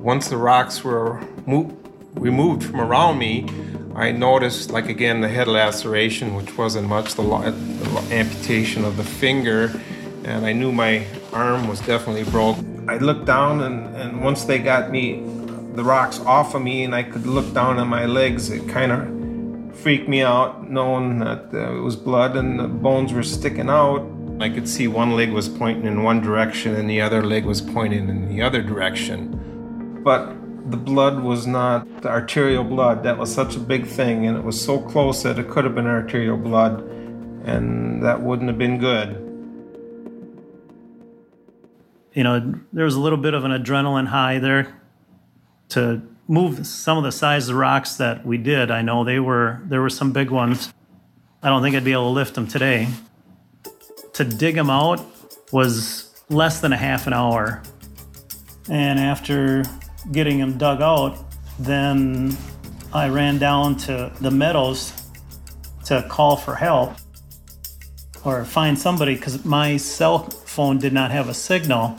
Once 0.00 0.28
the 0.28 0.36
rocks 0.36 0.82
were 0.82 1.20
mo- 1.46 1.76
removed 2.14 2.64
from 2.64 2.80
around 2.80 3.18
me, 3.18 3.46
I 3.94 4.10
noticed, 4.10 4.70
like 4.70 4.88
again, 4.88 5.20
the 5.20 5.28
head 5.28 5.48
laceration, 5.48 6.34
which 6.34 6.56
wasn't 6.56 6.88
much, 6.88 7.14
the, 7.14 7.22
lo- 7.22 7.50
the 7.50 8.14
amputation 8.14 8.84
of 8.84 8.96
the 8.96 9.04
finger, 9.04 9.70
and 10.24 10.46
I 10.46 10.52
knew 10.52 10.72
my 10.72 11.06
arm 11.32 11.68
was 11.68 11.80
definitely 11.80 12.24
broke. 12.24 12.56
I 12.88 12.96
looked 12.96 13.26
down, 13.26 13.62
and, 13.62 13.94
and 13.94 14.24
once 14.24 14.44
they 14.44 14.58
got 14.58 14.90
me, 14.90 15.22
the 15.74 15.84
rocks 15.84 16.20
off 16.20 16.54
of 16.54 16.62
me, 16.62 16.84
and 16.84 16.94
I 16.94 17.02
could 17.02 17.26
look 17.26 17.52
down 17.52 17.78
on 17.78 17.88
my 17.88 18.06
legs, 18.06 18.50
it 18.50 18.66
kind 18.68 18.92
of 18.92 19.21
freaked 19.82 20.08
me 20.08 20.22
out, 20.22 20.70
knowing 20.70 21.18
that 21.18 21.52
uh, 21.52 21.76
it 21.76 21.80
was 21.80 21.96
blood 21.96 22.36
and 22.36 22.58
the 22.58 22.68
bones 22.68 23.12
were 23.12 23.24
sticking 23.24 23.68
out. 23.68 24.08
I 24.40 24.48
could 24.48 24.68
see 24.68 24.86
one 24.86 25.16
leg 25.16 25.32
was 25.32 25.48
pointing 25.48 25.86
in 25.86 26.02
one 26.04 26.20
direction, 26.20 26.74
and 26.76 26.88
the 26.88 27.00
other 27.00 27.22
leg 27.22 27.44
was 27.44 27.60
pointing 27.60 28.08
in 28.08 28.28
the 28.28 28.42
other 28.42 28.62
direction. 28.62 30.00
But 30.04 30.34
the 30.70 30.76
blood 30.76 31.22
was 31.22 31.46
not 31.46 31.86
arterial 32.06 32.64
blood. 32.64 33.02
That 33.02 33.18
was 33.18 33.34
such 33.34 33.56
a 33.56 33.58
big 33.58 33.86
thing, 33.86 34.26
and 34.26 34.36
it 34.36 34.44
was 34.44 34.60
so 34.60 34.80
close 34.80 35.22
that 35.24 35.38
it 35.38 35.48
could 35.48 35.64
have 35.64 35.74
been 35.74 35.86
arterial 35.86 36.36
blood, 36.36 36.80
and 37.44 38.02
that 38.04 38.22
wouldn't 38.22 38.48
have 38.48 38.58
been 38.58 38.78
good. 38.78 39.18
You 42.14 42.22
know, 42.24 42.54
there 42.72 42.84
was 42.84 42.94
a 42.94 43.00
little 43.00 43.18
bit 43.18 43.34
of 43.34 43.44
an 43.44 43.50
adrenaline 43.50 44.06
high 44.06 44.38
there 44.38 44.80
to 45.70 46.02
move 46.32 46.66
some 46.66 46.96
of 46.96 47.04
the 47.04 47.12
size 47.12 47.50
of 47.50 47.56
rocks 47.56 47.96
that 47.96 48.24
we 48.24 48.38
did. 48.38 48.70
I 48.70 48.80
know 48.80 49.04
they 49.04 49.20
were 49.20 49.60
there 49.66 49.82
were 49.82 49.90
some 49.90 50.12
big 50.12 50.30
ones. 50.30 50.72
I 51.42 51.50
don't 51.50 51.60
think 51.60 51.76
I'd 51.76 51.84
be 51.84 51.92
able 51.92 52.04
to 52.04 52.14
lift 52.14 52.34
them 52.34 52.48
today. 52.48 52.88
To 54.14 54.24
dig 54.24 54.54
them 54.54 54.70
out 54.70 55.04
was 55.52 56.24
less 56.30 56.60
than 56.60 56.72
a 56.72 56.76
half 56.78 57.06
an 57.06 57.12
hour. 57.12 57.62
And 58.70 58.98
after 58.98 59.62
getting 60.10 60.38
them 60.38 60.56
dug 60.56 60.80
out, 60.80 61.22
then 61.58 62.34
I 62.94 63.10
ran 63.10 63.36
down 63.38 63.76
to 63.88 64.10
the 64.22 64.30
meadows 64.30 64.94
to 65.84 66.02
call 66.08 66.36
for 66.36 66.54
help 66.54 66.94
or 68.24 68.46
find 68.46 68.78
somebody 68.78 69.16
because 69.16 69.44
my 69.44 69.76
cell 69.76 70.20
phone 70.30 70.78
did 70.78 70.94
not 70.94 71.10
have 71.10 71.28
a 71.28 71.34
signal. 71.34 71.98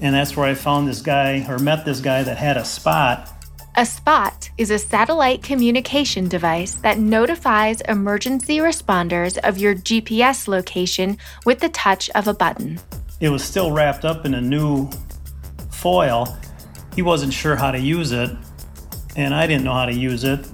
And 0.00 0.14
that's 0.14 0.34
where 0.34 0.46
I 0.46 0.54
found 0.54 0.88
this 0.88 1.02
guy 1.02 1.44
or 1.46 1.58
met 1.58 1.84
this 1.84 2.00
guy 2.00 2.22
that 2.22 2.38
had 2.38 2.56
a 2.56 2.64
spot. 2.64 3.30
A 3.76 3.86
spot 3.86 4.50
is 4.58 4.72
a 4.72 4.78
satellite 4.78 5.44
communication 5.44 6.26
device 6.28 6.74
that 6.76 6.98
notifies 6.98 7.80
emergency 7.82 8.58
responders 8.58 9.38
of 9.38 9.58
your 9.58 9.76
GPS 9.76 10.48
location 10.48 11.16
with 11.46 11.60
the 11.60 11.68
touch 11.68 12.10
of 12.10 12.26
a 12.26 12.34
button. 12.34 12.80
It 13.20 13.28
was 13.28 13.44
still 13.44 13.70
wrapped 13.70 14.04
up 14.04 14.26
in 14.26 14.34
a 14.34 14.40
new 14.40 14.90
foil. 15.70 16.36
He 16.96 17.02
wasn't 17.02 17.32
sure 17.32 17.54
how 17.54 17.70
to 17.70 17.78
use 17.78 18.10
it, 18.10 18.30
and 19.14 19.32
I 19.32 19.46
didn't 19.46 19.64
know 19.64 19.74
how 19.74 19.86
to 19.86 19.94
use 19.94 20.24
it. 20.24 20.46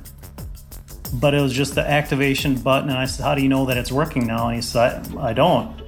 But 1.15 1.33
it 1.33 1.41
was 1.41 1.55
just 1.55 1.75
the 1.75 1.89
activation 1.89 2.57
button, 2.57 2.91
and 2.91 2.99
I 2.99 3.07
said, 3.07 3.25
How 3.25 3.35
do 3.35 3.41
you 3.41 3.49
know 3.49 3.65
that 3.65 3.79
it's 3.79 3.91
working 3.91 4.27
now? 4.27 4.49
And 4.49 4.57
he 4.57 4.63
said, 4.63 5.09
I, 5.17 5.29
I 5.29 5.33
don't. 5.33 5.81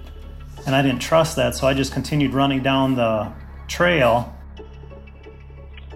And 0.64 0.74
I 0.74 0.80
didn't 0.80 1.00
trust 1.00 1.36
that, 1.36 1.54
so 1.54 1.66
I 1.66 1.74
just 1.74 1.92
continued 1.92 2.32
running 2.32 2.62
down 2.62 2.94
the 2.94 3.30
trail. 3.66 4.34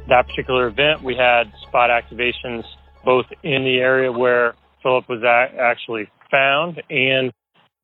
That 0.08 0.26
particular 0.26 0.66
event, 0.66 1.02
we 1.02 1.16
had 1.16 1.52
spot 1.68 1.90
activations 1.90 2.64
both 3.04 3.26
in 3.42 3.64
the 3.64 3.78
area 3.78 4.10
where 4.10 4.54
Philip 4.82 5.08
was 5.08 5.22
a- 5.22 5.60
actually 5.60 6.08
found 6.30 6.82
and 6.90 7.32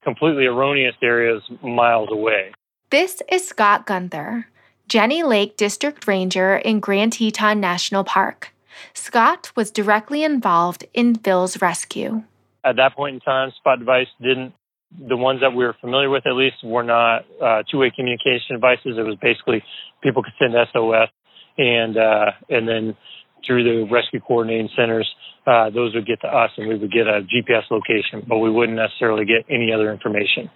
completely 0.02 0.46
erroneous 0.46 0.94
areas 1.02 1.42
miles 1.62 2.08
away. 2.10 2.52
This 2.90 3.22
is 3.30 3.46
Scott 3.46 3.86
Gunther, 3.86 4.48
Jenny 4.88 5.22
Lake 5.22 5.56
District 5.56 6.06
Ranger 6.06 6.56
in 6.56 6.80
Grand 6.80 7.12
Teton 7.12 7.60
National 7.60 8.04
Park. 8.04 8.54
Scott 8.94 9.52
was 9.54 9.70
directly 9.70 10.24
involved 10.24 10.86
in 10.94 11.14
Phil's 11.14 11.60
rescue. 11.60 12.22
At 12.64 12.76
that 12.76 12.94
point 12.94 13.14
in 13.14 13.20
time, 13.20 13.50
Spot 13.58 13.78
Device 13.78 14.06
didn't, 14.20 14.54
the 14.98 15.16
ones 15.16 15.40
that 15.40 15.52
we 15.52 15.64
were 15.64 15.76
familiar 15.80 16.08
with 16.10 16.26
at 16.26 16.34
least, 16.34 16.56
were 16.64 16.82
not 16.82 17.26
uh, 17.42 17.62
two 17.70 17.78
way 17.78 17.90
communication 17.94 18.56
devices. 18.56 18.96
It 18.96 19.02
was 19.02 19.16
basically 19.20 19.62
people 20.02 20.22
could 20.22 20.32
send 20.38 20.54
SOS 20.72 21.08
and, 21.58 21.96
uh, 21.96 22.32
and 22.48 22.68
then 22.68 22.96
through 23.46 23.64
the 23.64 23.92
rescue 23.92 24.20
coordinating 24.20 24.70
centers, 24.76 25.12
uh, 25.46 25.70
those 25.70 25.94
would 25.94 26.06
get 26.06 26.20
to 26.20 26.28
us 26.28 26.50
and 26.56 26.68
we 26.68 26.76
would 26.76 26.92
get 26.92 27.06
a 27.06 27.22
GPS 27.22 27.70
location, 27.70 28.24
but 28.26 28.38
we 28.38 28.50
wouldn't 28.50 28.76
necessarily 28.76 29.24
get 29.24 29.44
any 29.48 29.72
other 29.72 29.92
information. 29.92 30.50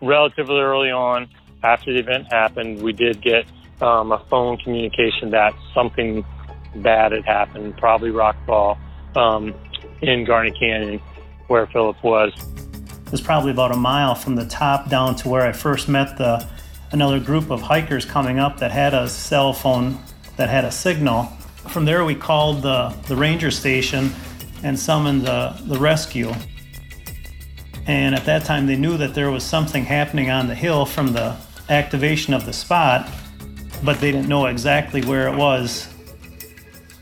Relatively 0.00 0.56
early 0.56 0.90
on, 0.90 1.28
after 1.62 1.92
the 1.92 1.98
event 1.98 2.26
happened, 2.30 2.82
we 2.82 2.92
did 2.92 3.22
get 3.22 3.46
um, 3.80 4.12
a 4.12 4.24
phone 4.30 4.56
communication 4.58 5.30
that 5.30 5.54
something 5.74 6.24
bad 6.76 7.12
had 7.12 7.24
happened, 7.24 7.76
probably 7.76 8.10
rockfall 8.10 8.78
um, 9.16 9.54
in 10.02 10.24
Garnet 10.24 10.58
Canyon, 10.58 11.00
where 11.46 11.66
Philip 11.66 12.02
was. 12.02 12.32
It 13.06 13.12
was 13.12 13.20
probably 13.20 13.50
about 13.50 13.72
a 13.72 13.76
mile 13.76 14.14
from 14.14 14.34
the 14.36 14.46
top 14.46 14.88
down 14.88 15.14
to 15.16 15.28
where 15.28 15.42
I 15.42 15.52
first 15.52 15.88
met 15.88 16.18
the 16.18 16.48
another 16.90 17.20
group 17.20 17.50
of 17.50 17.60
hikers 17.60 18.04
coming 18.04 18.38
up 18.38 18.58
that 18.58 18.70
had 18.70 18.94
a 18.94 19.08
cell 19.08 19.52
phone 19.52 19.98
that 20.36 20.48
had 20.48 20.64
a 20.64 20.70
signal. 20.70 21.24
From 21.68 21.84
there, 21.84 22.04
we 22.04 22.14
called 22.14 22.62
the, 22.62 22.94
the 23.08 23.16
ranger 23.16 23.50
station 23.50 24.10
and 24.62 24.78
summoned 24.78 25.22
the, 25.22 25.56
the 25.66 25.78
rescue. 25.78 26.32
And 27.86 28.14
at 28.14 28.24
that 28.24 28.44
time, 28.44 28.66
they 28.66 28.76
knew 28.76 28.96
that 28.96 29.14
there 29.14 29.30
was 29.30 29.44
something 29.44 29.84
happening 29.84 30.30
on 30.30 30.48
the 30.48 30.54
hill 30.54 30.86
from 30.86 31.12
the 31.12 31.36
activation 31.68 32.34
of 32.34 32.46
the 32.46 32.52
spot, 32.52 33.10
but 33.82 34.00
they 34.00 34.10
didn't 34.10 34.28
know 34.28 34.46
exactly 34.46 35.02
where 35.02 35.28
it 35.28 35.36
was 35.36 35.88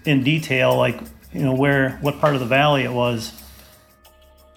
in 0.04 0.24
detail, 0.24 0.76
like 0.76 1.00
you 1.32 1.42
know 1.42 1.54
where 1.54 1.98
what 2.00 2.18
part 2.20 2.34
of 2.34 2.40
the 2.40 2.46
valley 2.46 2.82
it 2.82 2.92
was. 2.92 3.32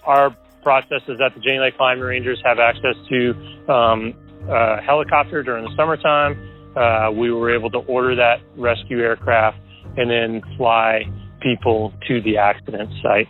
Our 0.04 0.36
process 0.62 1.02
is 1.08 1.18
that 1.18 1.34
the 1.34 1.40
Jenny 1.40 1.58
Lake 1.58 1.76
Climbing 1.76 2.02
Rangers 2.02 2.40
have 2.44 2.58
access 2.58 2.96
to 3.08 3.72
um, 3.72 4.14
a 4.48 4.80
helicopter 4.80 5.42
during 5.42 5.64
the 5.64 5.74
summertime. 5.76 6.36
Uh, 6.76 7.10
we 7.10 7.32
were 7.32 7.54
able 7.54 7.70
to 7.70 7.78
order 7.78 8.14
that 8.14 8.36
rescue 8.56 9.00
aircraft 9.00 9.58
and 9.96 10.10
then 10.10 10.42
fly 10.56 11.00
people 11.40 11.92
to 12.06 12.20
the 12.22 12.36
accident 12.36 12.90
site. 13.02 13.28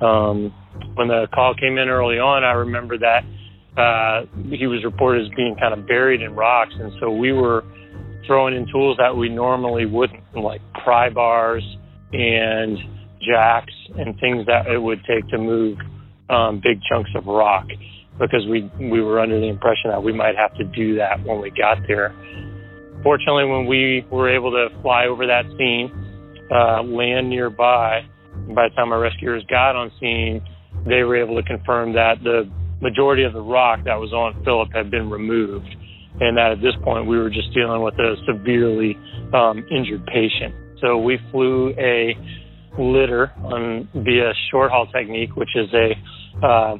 Um, 0.00 0.54
when 0.94 1.08
the 1.08 1.26
call 1.34 1.54
came 1.54 1.78
in 1.78 1.88
early 1.88 2.18
on, 2.18 2.44
I 2.44 2.52
remember 2.52 2.96
that 2.98 3.24
uh, 3.76 4.26
he 4.50 4.66
was 4.66 4.84
reported 4.84 5.26
as 5.26 5.32
being 5.36 5.56
kind 5.58 5.74
of 5.74 5.86
buried 5.86 6.22
in 6.22 6.34
rocks, 6.34 6.74
and 6.78 6.92
so 7.00 7.10
we 7.10 7.32
were 7.32 7.64
throwing 8.26 8.54
in 8.54 8.66
tools 8.70 8.96
that 8.98 9.16
we 9.16 9.28
normally 9.28 9.86
wouldn't, 9.86 10.22
like 10.34 10.60
pry 10.84 11.10
bars 11.10 11.62
and 12.12 12.78
jacks 13.20 13.72
and 13.98 14.18
things 14.20 14.46
that 14.46 14.66
it 14.66 14.78
would 14.78 15.00
take 15.06 15.26
to 15.28 15.38
move 15.38 15.78
um, 16.30 16.60
big 16.62 16.78
chunks 16.88 17.10
of 17.14 17.26
rock, 17.26 17.66
because 18.18 18.46
we 18.50 18.70
we 18.78 19.00
were 19.00 19.20
under 19.20 19.40
the 19.40 19.46
impression 19.46 19.90
that 19.90 20.02
we 20.02 20.12
might 20.12 20.36
have 20.36 20.54
to 20.56 20.64
do 20.64 20.96
that 20.96 21.22
when 21.24 21.40
we 21.40 21.50
got 21.50 21.78
there. 21.86 22.14
Fortunately, 23.02 23.44
when 23.44 23.66
we 23.66 24.04
were 24.10 24.34
able 24.34 24.50
to 24.50 24.68
fly 24.82 25.06
over 25.06 25.26
that 25.26 25.44
scene, 25.56 25.92
uh, 26.50 26.82
land 26.82 27.28
nearby, 27.30 28.02
by 28.54 28.68
the 28.68 28.74
time 28.74 28.92
our 28.92 29.00
rescuers 29.00 29.44
got 29.48 29.76
on 29.76 29.90
scene, 30.00 30.42
they 30.86 31.02
were 31.02 31.16
able 31.16 31.40
to 31.40 31.42
confirm 31.46 31.92
that 31.94 32.22
the 32.22 32.50
majority 32.80 33.24
of 33.24 33.32
the 33.32 33.40
rock 33.40 33.80
that 33.84 33.96
was 33.96 34.12
on 34.12 34.42
Philip 34.44 34.68
had 34.72 34.90
been 34.90 35.10
removed, 35.10 35.68
and 36.20 36.36
that 36.36 36.52
at 36.52 36.60
this 36.60 36.74
point 36.84 37.06
we 37.06 37.18
were 37.18 37.30
just 37.30 37.52
dealing 37.54 37.82
with 37.82 37.94
a 37.94 38.14
severely 38.26 38.96
um, 39.32 39.64
injured 39.70 40.04
patient. 40.06 40.54
So 40.80 40.98
we 40.98 41.18
flew 41.30 41.70
a 41.78 42.14
litter 42.78 43.32
on 43.42 43.88
via 43.94 44.32
short 44.50 44.70
haul 44.70 44.86
technique, 44.86 45.34
which 45.36 45.48
is 45.54 45.68
a 45.72 46.46
uh, 46.46 46.76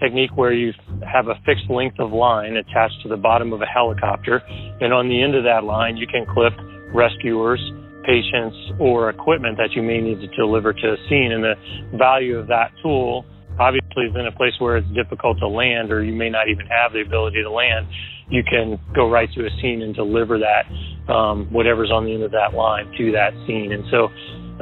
technique 0.00 0.30
where 0.36 0.52
you 0.52 0.72
have 1.02 1.28
a 1.28 1.34
fixed 1.44 1.70
length 1.70 1.98
of 1.98 2.12
line 2.12 2.56
attached 2.56 3.02
to 3.02 3.08
the 3.08 3.16
bottom 3.16 3.52
of 3.52 3.62
a 3.62 3.66
helicopter, 3.66 4.42
and 4.80 4.92
on 4.92 5.08
the 5.08 5.22
end 5.22 5.34
of 5.34 5.44
that 5.44 5.64
line 5.64 5.96
you 5.96 6.06
can 6.06 6.26
clip 6.26 6.52
rescuers, 6.92 7.60
patients, 8.04 8.56
or 8.80 9.10
equipment 9.10 9.56
that 9.58 9.72
you 9.72 9.82
may 9.82 10.00
need 10.00 10.20
to 10.20 10.28
deliver 10.36 10.72
to 10.72 10.86
a 10.92 10.96
scene. 11.08 11.32
And 11.32 11.44
the 11.44 11.98
value 11.98 12.38
of 12.38 12.46
that 12.48 12.72
tool 12.82 13.24
obviously 13.58 14.04
is 14.04 14.14
in 14.14 14.26
a 14.26 14.32
place 14.32 14.54
where 14.58 14.76
it's 14.76 14.88
difficult 14.94 15.38
to 15.40 15.48
land 15.48 15.92
or 15.92 16.02
you 16.02 16.14
may 16.14 16.30
not 16.30 16.48
even 16.48 16.66
have 16.66 16.92
the 16.92 17.00
ability 17.00 17.42
to 17.42 17.50
land, 17.50 17.86
you 18.30 18.42
can 18.44 18.78
go 18.94 19.10
right 19.10 19.28
to 19.34 19.46
a 19.46 19.50
scene 19.60 19.82
and 19.82 19.94
deliver 19.94 20.38
that, 20.38 21.12
um, 21.12 21.46
whatever's 21.50 21.90
on 21.90 22.04
the 22.04 22.14
end 22.14 22.22
of 22.22 22.30
that 22.30 22.54
line 22.54 22.86
to 22.96 23.12
that 23.12 23.32
scene. 23.46 23.72
And 23.72 23.84
so, 23.90 24.08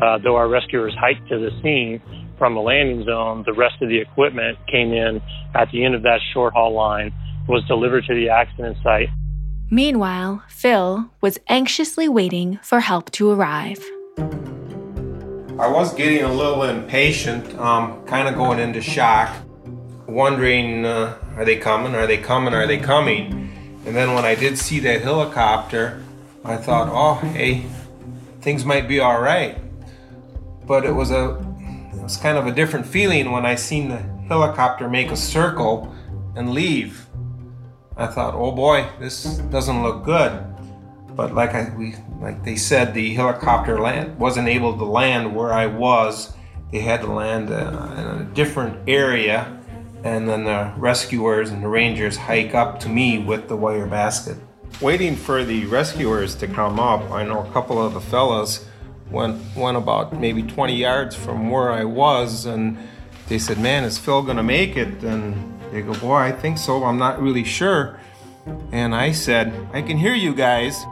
uh, 0.03 0.19
though 0.23 0.37
our 0.37 0.49
rescuers 0.49 0.95
hiked 0.99 1.29
to 1.29 1.39
the 1.39 1.51
scene 1.63 2.01
from 2.39 2.55
the 2.55 2.61
landing 2.61 3.05
zone, 3.05 3.43
the 3.47 3.53
rest 3.53 3.81
of 3.81 3.89
the 3.89 3.99
equipment 3.99 4.59
came 4.67 4.93
in 4.93 5.21
at 5.55 5.71
the 5.73 5.85
end 5.85 5.95
of 5.95 6.03
that 6.03 6.21
short 6.33 6.53
haul 6.55 6.75
line, 6.75 7.13
was 7.49 7.65
delivered 7.65 8.05
to 8.05 8.15
the 8.15 8.29
accident 8.29 8.77
site. 8.83 9.09
Meanwhile, 9.71 10.43
Phil 10.49 11.11
was 11.21 11.39
anxiously 11.49 12.09
waiting 12.09 12.59
for 12.63 12.81
help 12.81 13.11
to 13.13 13.31
arrive. 13.31 13.79
I 15.59 15.69
was 15.69 15.95
getting 15.95 16.23
a 16.23 16.33
little 16.33 16.65
impatient, 16.65 17.59
um, 17.59 18.05
kind 18.05 18.29
of 18.29 18.35
going 18.35 18.59
into 18.59 18.81
shock, 18.81 19.35
wondering, 20.07 20.85
uh, 20.85 21.17
are 21.37 21.45
they 21.45 21.57
coming? 21.57 21.95
Are 21.95 22.07
they 22.07 22.19
coming? 22.19 22.53
Are 22.53 22.67
they 22.67 22.79
coming? 22.79 23.51
And 23.87 23.95
then 23.95 24.15
when 24.15 24.25
I 24.25 24.35
did 24.35 24.59
see 24.59 24.81
that 24.81 25.03
helicopter, 25.03 26.03
I 26.45 26.57
thought, 26.57 26.89
oh, 26.91 27.15
hey, 27.27 27.65
things 28.41 28.65
might 28.65 28.87
be 28.87 29.01
all 29.01 29.21
right. 29.21 29.59
But 30.67 30.85
it 30.85 30.93
was 30.93 31.11
a, 31.11 31.46
it 31.97 32.03
was 32.03 32.17
kind 32.17 32.37
of 32.37 32.47
a 32.47 32.53
different 32.53 32.87
feeling 32.87 33.31
when 33.31 33.47
I 33.47 33.55
seen 33.55 33.89
the 33.89 33.99
helicopter 34.29 34.89
make 34.89 35.11
a 35.11 35.17
circle 35.17 35.95
and 36.37 36.51
leave. 36.51 37.07
I 37.97 38.07
thought, 38.07 38.35
oh 38.35 38.53
boy, 38.53 38.87
this 39.01 39.39
doesn't 39.51 39.83
look 39.83 40.05
good. 40.05 40.45
But 41.15 41.35
like 41.35 41.55
I, 41.55 41.75
we, 41.75 41.95
like 42.21 42.45
they 42.45 42.57
said, 42.57 42.93
the 42.93 43.15
helicopter 43.15 43.81
land 43.81 44.19
wasn't 44.19 44.49
able 44.49 44.77
to 44.77 44.85
land 44.85 45.35
where 45.35 45.53
I 45.53 45.67
was. 45.67 46.35
They 46.71 46.81
had 46.81 47.01
to 47.01 47.11
land 47.11 47.51
uh, 47.51 47.95
in 47.97 48.21
a 48.21 48.31
different 48.35 48.87
area, 48.87 49.59
and 50.05 50.29
then 50.29 50.45
the 50.45 50.73
rescuers 50.77 51.51
and 51.51 51.63
the 51.63 51.69
rangers 51.69 52.19
hike 52.19 52.55
up 52.55 52.79
to 52.81 52.91
me 52.91 53.19
with 53.19 53.49
the 53.49 53.57
wire 53.57 53.87
basket. 53.87 54.37
Waiting 54.83 55.17
for 55.17 55.43
the 55.43 55.65
rescuers 55.67 56.35
to 56.35 56.47
come 56.47 56.79
up, 56.79 57.11
I 57.11 57.25
know 57.25 57.47
a 57.47 57.51
couple 57.53 57.81
of 57.81 57.95
the 57.95 58.01
fellas 58.01 58.67
went 59.11 59.41
went 59.57 59.77
about 59.77 60.19
maybe 60.19 60.43
20 60.43 60.75
yards 60.75 61.15
from 61.15 61.51
where 61.51 61.73
I 61.73 61.85
was, 61.85 62.47
and 62.47 62.77
they 63.29 63.39
said, 63.39 63.59
"Man, 63.59 63.85
is 63.85 63.99
Phil 63.99 64.23
gonna 64.23 64.43
make 64.43 64.77
it?" 64.77 65.03
And 65.03 65.35
they 65.73 65.83
go, 65.83 65.93
"Boy, 65.95 66.17
I 66.17 66.33
think 66.33 66.59
so. 66.59 66.85
I'm 66.85 66.99
not 66.99 67.21
really 67.21 67.45
sure." 67.45 67.99
And 68.73 68.95
I 68.95 69.13
said, 69.13 69.53
"I 69.73 69.83
can 69.83 69.97
hear 69.97 70.15
you 70.15 70.35
guys." 70.35 70.87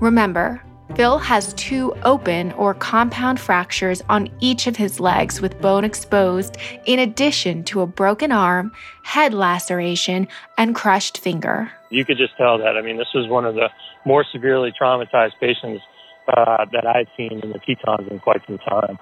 Remember, 0.00 0.62
Phil 0.94 1.18
has 1.18 1.54
two 1.54 1.94
open 2.02 2.52
or 2.52 2.74
compound 2.74 3.40
fractures 3.40 4.02
on 4.10 4.28
each 4.40 4.66
of 4.66 4.76
his 4.76 5.00
legs 5.00 5.40
with 5.40 5.60
bone 5.62 5.84
exposed, 5.84 6.56
in 6.84 6.98
addition 6.98 7.64
to 7.64 7.80
a 7.80 7.86
broken 7.86 8.30
arm, 8.30 8.72
head 9.04 9.32
laceration, 9.32 10.28
and 10.58 10.74
crushed 10.74 11.16
finger. 11.16 11.70
You 11.88 12.04
could 12.04 12.18
just 12.18 12.36
tell 12.36 12.58
that. 12.58 12.76
I 12.76 12.82
mean, 12.82 12.98
this 12.98 13.12
was 13.14 13.26
one 13.28 13.46
of 13.46 13.54
the 13.54 13.70
more 14.04 14.24
severely 14.32 14.72
traumatized 14.78 15.38
patients 15.40 15.82
uh, 16.28 16.66
that 16.72 16.86
I've 16.86 17.08
seen 17.16 17.40
in 17.42 17.50
the 17.50 17.58
Tetons 17.58 18.10
in 18.10 18.20
quite 18.20 18.42
some 18.46 18.58
time. 18.58 18.98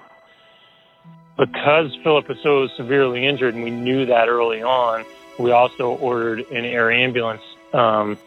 Because 1.37 1.95
Philip 2.03 2.27
was 2.27 2.37
so 2.43 2.67
severely 2.75 3.25
injured, 3.25 3.55
and 3.55 3.63
we 3.63 3.71
knew 3.71 4.05
that 4.07 4.27
early 4.27 4.61
on, 4.61 5.05
we 5.39 5.51
also 5.51 5.91
ordered 5.91 6.39
an 6.51 6.65
air 6.65 6.91
ambulance 6.91 7.41
um, 7.73 8.17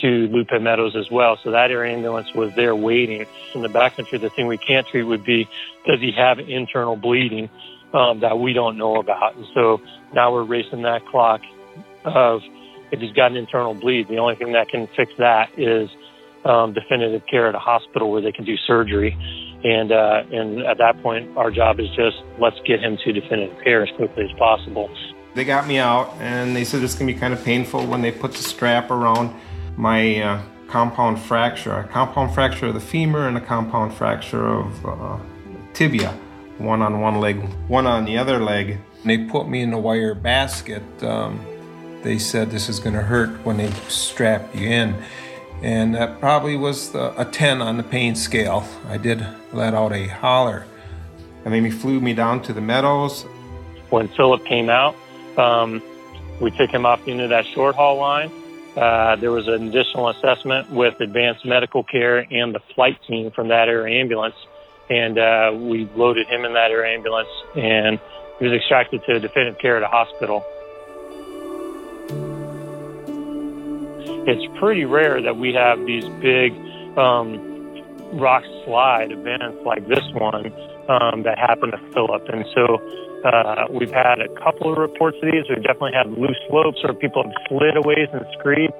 to 0.00 0.28
Lupine 0.28 0.62
Meadows 0.62 0.94
as 0.94 1.10
well. 1.10 1.38
So 1.42 1.50
that 1.50 1.70
air 1.70 1.84
ambulance 1.84 2.32
was 2.34 2.54
there 2.54 2.76
waiting. 2.76 3.26
In 3.54 3.62
the 3.62 3.68
backcountry, 3.68 4.20
the 4.20 4.30
thing 4.30 4.46
we 4.46 4.58
can't 4.58 4.86
treat 4.86 5.02
would 5.02 5.24
be 5.24 5.48
does 5.86 6.00
he 6.00 6.12
have 6.12 6.38
internal 6.38 6.96
bleeding 6.96 7.48
um, 7.92 8.20
that 8.20 8.38
we 8.38 8.52
don't 8.52 8.76
know 8.76 8.96
about? 8.96 9.36
And 9.36 9.46
so 9.54 9.80
now 10.12 10.32
we're 10.32 10.44
racing 10.44 10.82
that 10.82 11.06
clock 11.06 11.40
of 12.04 12.42
if 12.92 13.00
he's 13.00 13.12
got 13.12 13.30
an 13.30 13.36
internal 13.36 13.74
bleed, 13.74 14.08
the 14.08 14.18
only 14.18 14.34
thing 14.34 14.52
that 14.52 14.68
can 14.68 14.88
fix 14.88 15.12
that 15.18 15.50
is 15.58 15.90
um, 16.44 16.72
definitive 16.72 17.22
care 17.30 17.48
at 17.48 17.54
a 17.54 17.58
hospital 17.58 18.10
where 18.10 18.22
they 18.22 18.32
can 18.32 18.44
do 18.44 18.56
surgery. 18.66 19.16
And 19.62 19.92
uh, 19.92 20.22
and 20.32 20.60
at 20.60 20.78
that 20.78 21.02
point, 21.02 21.36
our 21.36 21.50
job 21.50 21.80
is 21.80 21.88
just 21.88 22.16
let's 22.38 22.56
get 22.66 22.80
him 22.80 22.96
to 23.04 23.12
definitive 23.12 23.62
care 23.62 23.82
as 23.82 23.94
quickly 23.96 24.24
as 24.24 24.38
possible. 24.38 24.90
They 25.34 25.44
got 25.44 25.66
me 25.66 25.78
out, 25.78 26.14
and 26.18 26.56
they 26.56 26.64
said 26.64 26.82
it's 26.82 26.94
gonna 26.94 27.12
be 27.12 27.18
kind 27.18 27.34
of 27.34 27.44
painful 27.44 27.86
when 27.86 28.00
they 28.00 28.10
put 28.10 28.32
the 28.32 28.42
strap 28.42 28.90
around 28.90 29.34
my 29.76 30.22
uh, 30.22 30.42
compound 30.66 31.20
fracture, 31.20 31.72
a 31.72 31.88
compound 31.88 32.32
fracture 32.32 32.66
of 32.66 32.74
the 32.74 32.80
femur 32.80 33.28
and 33.28 33.36
a 33.36 33.40
compound 33.40 33.92
fracture 33.92 34.46
of 34.46 34.86
uh, 34.86 35.18
tibia, 35.74 36.12
one 36.58 36.80
on 36.80 37.00
one 37.00 37.20
leg, 37.20 37.42
one 37.68 37.86
on 37.86 38.04
the 38.04 38.16
other 38.16 38.38
leg. 38.38 38.78
And 39.02 39.10
they 39.10 39.18
put 39.18 39.48
me 39.48 39.62
in 39.62 39.72
a 39.72 39.78
wire 39.78 40.14
basket. 40.14 40.82
Um, 41.02 41.44
they 42.02 42.18
said 42.18 42.50
this 42.50 42.68
is 42.68 42.78
going 42.78 42.94
to 42.94 43.02
hurt 43.02 43.44
when 43.44 43.58
they 43.58 43.70
strap 43.88 44.54
you 44.54 44.68
in. 44.68 45.02
And 45.62 45.94
that 45.94 46.20
probably 46.20 46.56
was 46.56 46.92
the, 46.92 47.18
a 47.20 47.24
10 47.24 47.60
on 47.60 47.76
the 47.76 47.82
pain 47.82 48.14
scale. 48.14 48.66
I 48.88 48.96
did 48.96 49.26
let 49.52 49.74
out 49.74 49.92
a 49.92 50.06
holler. 50.06 50.66
And 51.44 51.52
then 51.52 51.64
he 51.64 51.70
flew 51.70 52.00
me 52.00 52.14
down 52.14 52.42
to 52.42 52.52
the 52.52 52.60
meadows. 52.60 53.22
When 53.90 54.08
Philip 54.08 54.44
came 54.46 54.68
out, 54.68 54.94
um, 55.36 55.82
we 56.40 56.50
took 56.52 56.70
him 56.70 56.86
off 56.86 57.06
into 57.06 57.28
that 57.28 57.46
short 57.46 57.74
haul 57.74 57.96
line 57.96 58.30
uh, 58.76 59.16
there 59.16 59.32
was 59.32 59.48
an 59.48 59.68
additional 59.68 60.08
assessment 60.08 60.70
with 60.70 61.00
advanced 61.00 61.44
medical 61.44 61.82
care 61.82 62.18
and 62.32 62.54
the 62.54 62.60
flight 62.74 62.98
team 63.06 63.30
from 63.30 63.48
that 63.48 63.68
air 63.68 63.86
ambulance. 63.86 64.36
And 64.88 65.18
uh, 65.18 65.52
we 65.54 65.88
loaded 65.96 66.28
him 66.28 66.44
in 66.44 66.52
that 66.54 66.70
air 66.70 66.84
ambulance 66.86 67.28
and 67.56 67.98
he 68.38 68.46
was 68.46 68.54
extracted 68.54 69.02
to 69.06 69.18
definitive 69.18 69.58
care 69.58 69.76
at 69.76 69.82
a 69.82 69.88
hospital. 69.88 70.44
It's 74.26 74.58
pretty 74.58 74.84
rare 74.84 75.20
that 75.22 75.36
we 75.36 75.54
have 75.54 75.84
these 75.86 76.04
big 76.20 76.52
um, 76.98 77.38
rock 78.18 78.44
slide 78.64 79.12
events 79.12 79.58
like 79.64 79.86
this 79.88 80.04
one 80.12 80.52
um, 80.88 81.22
that 81.22 81.38
happened 81.38 81.72
to 81.72 81.80
Philip. 81.92 82.28
And 82.28 82.44
so 82.54 82.82
uh, 83.24 83.66
we've 83.70 83.92
had 83.92 84.20
a 84.20 84.28
couple 84.40 84.72
of 84.72 84.78
reports 84.78 85.16
of 85.22 85.30
these. 85.30 85.44
We've 85.48 85.62
definitely 85.62 85.94
had 85.94 86.10
loose 86.10 86.38
slopes 86.48 86.82
where 86.82 86.94
people 86.94 87.22
have 87.22 87.32
slid 87.48 87.76
away 87.76 88.08
and 88.12 88.26
screed. 88.38 88.70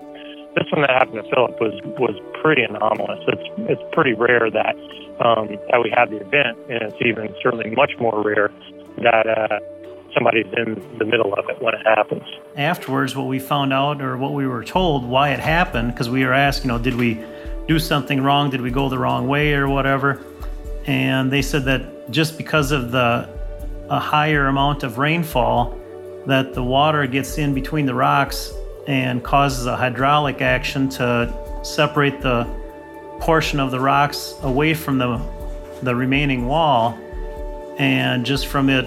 This 0.57 0.67
one 0.73 0.83
that 0.83 0.91
happened 0.91 1.23
to 1.23 1.29
Philip 1.31 1.61
was 1.61 1.79
was 1.95 2.19
pretty 2.43 2.63
anomalous. 2.63 3.23
It's 3.29 3.49
it's 3.71 3.83
pretty 3.93 4.15
rare 4.15 4.51
that 4.51 4.75
um, 5.23 5.47
that 5.71 5.79
we 5.79 5.95
have 5.95 6.11
the 6.11 6.19
event, 6.19 6.59
and 6.69 6.83
it's 6.91 6.99
even 7.07 7.31
certainly 7.41 7.71
much 7.71 7.93
more 8.01 8.21
rare 8.23 8.51
that 8.99 9.31
uh, 9.31 9.61
somebody's 10.15 10.47
in 10.57 10.99
the 10.99 11.05
middle 11.05 11.33
of 11.35 11.49
it 11.49 11.61
when 11.63 11.75
it 11.75 11.87
happens. 11.87 12.23
Afterwards, 12.57 13.15
what 13.17 13.27
we 13.27 13.39
found 13.39 13.73
out, 13.73 14.03
or 14.03 14.17
what 14.17 14.33
we 14.33 14.47
were 14.47 14.65
told, 14.65 15.05
why 15.05 15.31
it 15.31 15.41
happened, 15.41 15.93
because 15.93 16.09
we 16.09 16.25
were 16.25 16.33
asked, 16.33 16.65
you 16.65 16.69
know, 16.69 16.79
did 16.79 16.95
we 16.95 17.25
do 17.67 17.79
something 17.79 18.23
wrong? 18.23 18.51
Did 18.51 18.61
we 18.61 18.71
go 18.71 18.89
the 18.89 18.99
wrong 18.99 19.29
way, 19.29 19.53
or 19.55 19.69
whatever? 19.69 20.25
And 20.87 21.31
they 21.31 21.43
said 21.43 21.65
that 21.67 22.11
just 22.11 22.37
because 22.37 22.73
of 22.73 22.91
the 22.91 23.29
a 23.91 23.99
higher 23.99 24.47
amount 24.47 24.85
of 24.85 24.99
rainfall 24.99 25.77
that 26.27 26.55
the 26.55 26.63
water 26.63 27.07
gets 27.07 27.39
in 27.39 27.53
between 27.53 27.87
the 27.87 27.95
rocks 27.95 28.53
and 28.87 29.23
causes 29.23 29.67
a 29.67 29.77
hydraulic 29.77 30.41
action 30.41 30.89
to 30.89 31.61
separate 31.63 32.21
the 32.21 32.45
portion 33.19 33.59
of 33.59 33.73
the 33.73 33.81
rocks 33.81 34.35
away 34.43 34.75
from 34.75 34.99
the 34.99 35.21
the 35.83 35.95
remaining 35.95 36.47
wall 36.47 36.99
and 37.79 38.25
just 38.25 38.47
from 38.47 38.69
it 38.69 38.87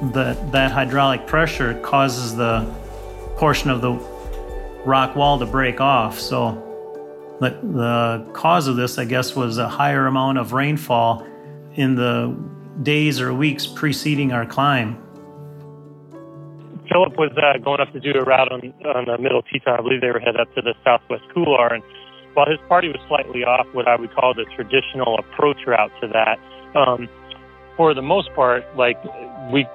the, 0.00 0.36
that 0.52 0.70
hydraulic 0.70 1.26
pressure 1.26 1.80
causes 1.80 2.36
the 2.36 2.62
portion 3.36 3.70
of 3.70 3.80
the 3.80 3.92
rock 4.84 5.16
wall 5.16 5.38
to 5.38 5.46
break 5.46 5.80
off 5.80 6.18
so 6.18 6.60
the, 7.40 7.50
the 7.50 8.32
cause 8.32 8.68
of 8.68 8.76
this 8.76 8.98
i 8.98 9.04
guess 9.04 9.34
was 9.34 9.58
a 9.58 9.68
higher 9.68 10.06
amount 10.06 10.38
of 10.38 10.52
rainfall 10.52 11.26
in 11.74 11.94
the 11.94 12.34
days 12.82 13.20
or 13.20 13.32
weeks 13.32 13.66
preceding 13.66 14.32
our 14.32 14.46
climb. 14.46 14.98
Philip 16.90 17.16
was 17.16 17.32
uh, 17.36 17.58
going 17.58 17.80
up 17.80 17.92
to 17.92 18.00
do 18.00 18.12
a 18.18 18.22
route 18.22 18.52
on, 18.52 18.60
on 18.84 19.04
the 19.06 19.18
Middle 19.18 19.42
Teton. 19.42 19.74
I 19.78 19.82
believe 19.82 20.00
they 20.00 20.10
were 20.10 20.20
headed 20.20 20.40
up 20.40 20.52
to 20.54 20.62
the 20.62 20.74
Southwest 20.84 21.24
Couloir. 21.32 21.74
And 21.74 21.82
while 22.34 22.46
his 22.46 22.58
party 22.68 22.88
was 22.88 23.00
slightly 23.08 23.42
off 23.42 23.66
what 23.72 23.88
I 23.88 23.96
would 23.96 24.14
call 24.14 24.34
the 24.34 24.44
traditional 24.54 25.18
approach 25.18 25.66
route 25.66 25.90
to 26.02 26.08
that, 26.08 26.38
um, 26.76 27.08
for 27.76 27.94
the 27.94 28.02
most 28.02 28.32
part, 28.34 28.64
like 28.76 29.02
we, 29.50 29.66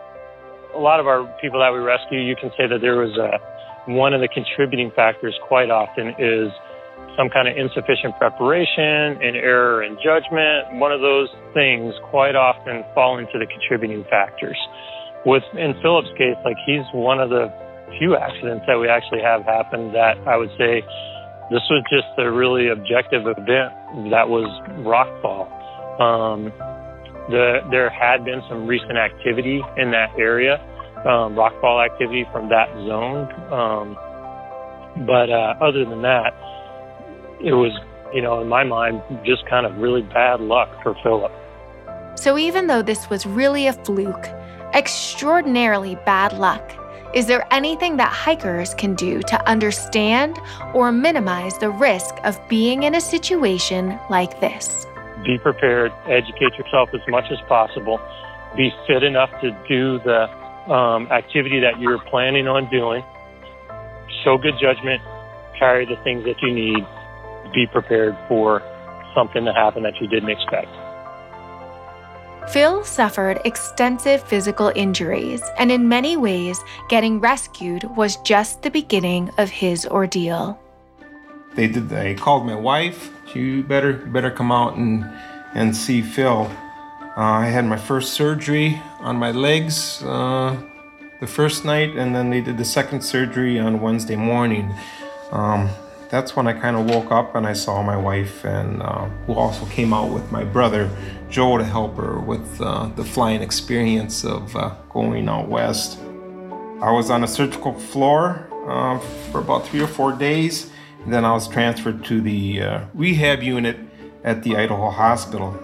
a 0.76 0.80
lot 0.80 1.00
of 1.00 1.08
our 1.08 1.26
people 1.42 1.60
that 1.60 1.72
we 1.72 1.80
rescue, 1.80 2.20
you 2.20 2.36
can 2.36 2.52
say 2.58 2.68
that 2.68 2.82
there 2.82 2.98
was 2.98 3.16
a, 3.18 3.92
one 3.92 4.14
of 4.14 4.22
the 4.22 4.30
contributing 4.30 4.92
factors 4.96 5.34
quite 5.48 5.70
often 5.70 6.14
is 6.20 6.52
some 7.18 7.30
kind 7.30 7.48
of 7.48 7.58
insufficient 7.58 8.16
preparation, 8.18 9.20
an 9.20 9.36
error 9.36 9.84
in 9.84 9.98
judgment, 10.00 10.80
one 10.80 10.92
of 10.92 11.02
those 11.02 11.28
things 11.54 11.94
quite 12.10 12.36
often 12.36 12.84
fall 12.94 13.18
into 13.18 13.36
the 13.40 13.48
contributing 13.48 14.06
factors. 14.10 14.58
With 15.26 15.44
in 15.54 15.76
Philip's 15.82 16.12
case, 16.16 16.38
like 16.46 16.56
he's 16.66 16.86
one 16.94 17.20
of 17.20 17.30
the 17.30 17.52
few 17.98 18.16
accidents 18.16 18.64
that 18.68 18.78
we 18.78 18.88
actually 18.88 19.22
have 19.22 19.44
happened 19.44 19.96
that 19.96 20.16
I 20.28 20.38
would 20.38 20.54
say 20.56 20.86
this 21.50 21.66
was 21.68 21.84
just 21.90 22.08
a 22.18 22.30
really 22.30 22.70
objective 22.70 23.26
event 23.26 23.74
that 24.14 24.30
was 24.30 24.48
rockfall. 24.86 25.50
Um, 26.00 26.54
the, 27.30 27.60
there 27.70 27.90
had 27.90 28.26
been 28.26 28.42
some 28.50 28.68
recent 28.68 28.98
activity 28.98 29.62
in 29.78 29.92
that 29.92 30.12
area, 30.18 30.60
um, 31.06 31.36
rockfall 31.36 31.86
activity 31.86 32.26
from 32.32 32.50
that 32.50 32.70
zone. 32.88 33.32
Um, 33.52 33.98
but 35.06 35.30
uh, 35.30 35.56
other 35.62 35.86
than 35.86 36.02
that, 36.02 36.34
it 37.42 37.54
was, 37.54 37.72
you 38.14 38.22
know, 38.22 38.42
in 38.42 38.48
my 38.48 38.64
mind, 38.64 39.02
just 39.24 39.46
kind 39.46 39.66
of 39.66 39.78
really 39.78 40.02
bad 40.02 40.42
luck 40.42 40.70
for 40.84 40.96
Philip. 41.04 41.32
So 42.16 42.38
even 42.38 42.68
though 42.68 42.82
this 42.82 43.10
was 43.10 43.26
really 43.26 43.68
a 43.68 43.74
fluke, 43.74 44.28
extraordinarily 44.74 45.96
bad 46.06 46.34
luck, 46.34 46.74
is 47.14 47.26
there 47.26 47.48
anything 47.50 47.98
that 47.98 48.12
hikers 48.12 48.74
can 48.76 48.94
do 48.94 49.22
to 49.24 49.50
understand 49.50 50.38
or 50.74 50.92
minimize 50.92 51.58
the 51.58 51.70
risk 51.70 52.14
of 52.24 52.40
being 52.50 52.84
in 52.84 52.96
a 52.96 53.02
situation 53.02 53.98
like 54.10 54.40
this? 54.42 54.86
Be 55.24 55.38
prepared, 55.38 55.92
educate 56.08 56.54
yourself 56.58 56.90
as 56.94 57.02
much 57.08 57.26
as 57.32 57.40
possible, 57.48 58.00
be 58.56 58.72
fit 58.88 59.04
enough 59.04 59.30
to 59.42 59.52
do 59.68 60.00
the 60.00 60.30
um, 60.72 61.08
activity 61.12 61.60
that 61.60 61.80
you're 61.80 62.00
planning 62.10 62.48
on 62.48 62.70
doing, 62.70 63.04
show 64.24 64.38
good 64.38 64.56
judgment, 64.62 65.02
carry 65.58 65.86
the 65.86 65.98
things 66.04 66.24
that 66.26 66.42
you 66.42 66.54
need, 66.54 66.86
be 67.54 67.68
prepared 67.68 68.18
for 68.28 68.62
something 69.16 69.46
to 69.46 69.54
happen 69.54 69.84
that 69.84 70.00
you 70.00 70.08
didn't 70.08 70.30
expect. 70.30 70.70
Phil 72.52 72.84
suffered 72.84 73.40
extensive 73.46 74.24
physical 74.24 74.72
injuries, 74.76 75.44
and 75.60 75.72
in 75.72 75.88
many 75.88 76.18
ways, 76.18 76.60
getting 76.88 77.20
rescued 77.20 77.84
was 77.96 78.18
just 78.18 78.64
the 78.64 78.72
beginning 78.72 79.30
of 79.38 79.50
his 79.50 79.86
ordeal. 79.86 80.60
They 81.56 81.68
did. 81.68 81.90
They 81.90 82.16
called 82.16 82.46
my 82.46 82.56
wife. 82.56 83.12
You 83.34 83.64
better 83.64 83.94
better 83.94 84.32
come 84.32 84.52
out 84.52 84.76
and 84.78 85.06
and 85.54 85.76
see 85.76 86.02
Phil. 86.02 86.52
Uh, 87.18 87.22
I 87.22 87.48
had 87.48 87.66
my 87.66 87.78
first 87.78 88.14
surgery 88.14 88.82
on 89.00 89.18
my 89.18 89.32
legs 89.32 90.02
uh, 90.04 90.56
the 91.20 91.28
first 91.28 91.66
night, 91.66 91.96
and 91.96 92.16
then 92.16 92.30
they 92.30 92.40
did 92.42 92.58
the 92.58 92.66
second 92.66 93.02
surgery 93.02 93.60
on 93.60 93.82
Wednesday 93.82 94.16
morning. 94.16 94.74
Um, 95.32 95.70
that's 96.10 96.36
when 96.36 96.48
I 96.48 96.54
kind 96.54 96.76
of 96.76 96.90
woke 96.90 97.12
up 97.12 97.36
and 97.36 97.46
I 97.46 97.54
saw 97.54 97.84
my 97.84 97.98
wife, 97.98 98.46
and 98.46 98.82
uh, 98.82 99.06
who 99.26 99.34
also 99.34 99.66
came 99.66 99.94
out 99.94 100.12
with 100.12 100.32
my 100.32 100.44
brother 100.44 100.90
Joe 101.30 101.58
to 101.58 101.64
help 101.64 101.98
her 101.98 102.20
with 102.20 102.60
uh, 102.62 102.88
the 102.96 103.04
flying 103.04 103.42
experience 103.42 104.24
of 104.24 104.56
uh, 104.56 104.76
going 104.90 105.30
out 105.30 105.48
west. 105.48 106.00
I 106.82 106.92
was 106.92 107.10
on 107.10 107.24
a 107.24 107.28
surgical 107.28 107.74
floor 107.74 108.48
uh, 108.68 109.00
for 109.32 109.40
about 109.40 109.68
three 109.68 109.82
or 109.82 109.88
four 109.88 110.14
days. 110.14 110.69
Then 111.08 111.26
I 111.26 111.32
was 111.32 111.48
transferred 111.48 112.04
to 112.06 112.22
the 112.22 112.62
uh, 112.62 112.86
rehab 112.94 113.42
unit 113.42 113.78
at 114.24 114.44
the 114.44 114.58
Idaho 114.58 114.90
Hospital. 114.90 115.58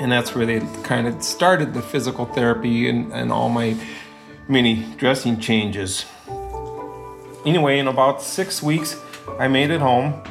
And 0.00 0.12
that's 0.12 0.34
where 0.34 0.44
they 0.44 0.60
kind 0.82 1.06
of 1.06 1.22
started 1.22 1.72
the 1.72 1.82
physical 1.82 2.26
therapy 2.26 2.88
and, 2.88 3.12
and 3.12 3.32
all 3.32 3.48
my 3.48 3.76
many 4.48 4.84
dressing 4.96 5.40
changes. 5.40 6.04
Anyway, 7.46 7.78
in 7.78 7.88
about 7.88 8.22
six 8.22 8.62
weeks, 8.62 9.00
I 9.38 9.48
made 9.48 9.70
it 9.70 9.80
home. 9.80 10.22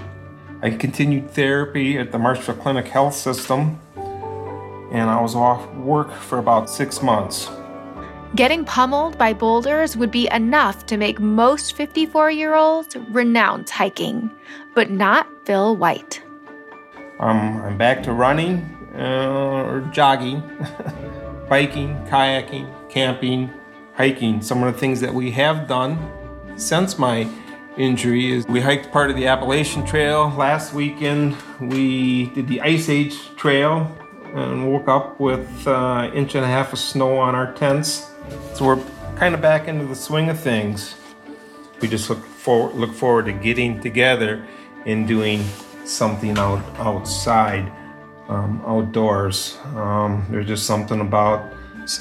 I 0.61 0.71
continued 0.71 1.31
therapy 1.31 1.97
at 1.97 2.11
the 2.11 2.19
Marshfield 2.19 2.59
Clinic 2.59 2.87
Health 2.87 3.15
System, 3.15 3.79
and 4.91 5.09
I 5.09 5.21
was 5.21 5.35
off 5.35 5.67
work 5.75 6.11
for 6.11 6.37
about 6.37 6.69
six 6.69 7.01
months. 7.01 7.49
Getting 8.35 8.65
pummeled 8.65 9.17
by 9.17 9.31
boulders 9.31 9.95
would 9.95 10.11
be 10.11 10.27
enough 10.29 10.85
to 10.87 10.97
make 10.97 11.21
most 11.21 11.73
54 11.73 12.31
year 12.31 12.53
olds 12.53 12.93
renounce 12.97 13.71
hiking, 13.71 14.29
but 14.73 14.91
not 14.91 15.25
Phil 15.45 15.77
White. 15.77 16.21
Um, 17.19 17.61
I'm 17.61 17.77
back 17.77 18.03
to 18.03 18.11
running 18.11 18.59
uh, 18.93 19.63
or 19.63 19.89
jogging, 19.93 20.41
biking, 21.49 21.95
kayaking, 22.07 22.67
camping, 22.89 23.53
hiking. 23.93 24.41
Some 24.41 24.63
of 24.63 24.73
the 24.73 24.77
things 24.77 24.99
that 24.99 25.13
we 25.13 25.31
have 25.31 25.65
done 25.65 25.97
since 26.57 26.99
my 26.99 27.29
injury 27.77 28.33
is 28.33 28.45
we 28.47 28.59
hiked 28.59 28.91
part 28.91 29.09
of 29.09 29.15
the 29.15 29.27
Appalachian 29.27 29.85
Trail 29.85 30.27
last 30.35 30.73
weekend. 30.73 31.37
We 31.61 32.31
did 32.31 32.49
the 32.49 32.59
Ice 32.59 32.89
Age 32.89 33.33
Trail 33.37 33.97
and 34.33 34.69
woke 34.73 34.89
up 34.89 35.21
with 35.21 35.65
uh, 35.65 36.11
inch 36.13 36.35
and 36.35 36.43
a 36.43 36.49
half 36.49 36.73
of 36.73 36.79
snow 36.79 37.17
on 37.17 37.33
our 37.33 37.53
tents. 37.53 38.11
So 38.53 38.65
we're 38.65 38.83
kind 39.15 39.35
of 39.35 39.41
back 39.41 39.67
into 39.67 39.85
the 39.85 39.95
swing 39.95 40.29
of 40.29 40.39
things. 40.39 40.95
We 41.81 41.87
just 41.87 42.09
look 42.09 42.23
forward 42.23 42.75
look 42.75 42.93
forward 42.93 43.25
to 43.25 43.33
getting 43.33 43.79
together 43.81 44.45
and 44.85 45.07
doing 45.07 45.43
something 45.85 46.37
out 46.37 46.63
outside, 46.79 47.71
um, 48.27 48.61
outdoors. 48.65 49.57
Um, 49.75 50.25
there's 50.29 50.47
just 50.47 50.65
something 50.65 51.01
about 51.01 51.53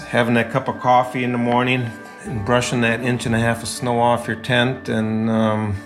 having 0.06 0.34
that 0.34 0.50
cup 0.50 0.68
of 0.68 0.80
coffee 0.80 1.24
in 1.24 1.32
the 1.32 1.38
morning 1.38 1.90
and 2.24 2.44
brushing 2.44 2.80
that 2.80 3.00
inch 3.00 3.26
and 3.26 3.34
a 3.34 3.38
half 3.38 3.62
of 3.62 3.68
snow 3.68 4.00
off 4.00 4.26
your 4.26 4.36
tent 4.36 4.88
and 4.88 5.28
um, 5.28 5.76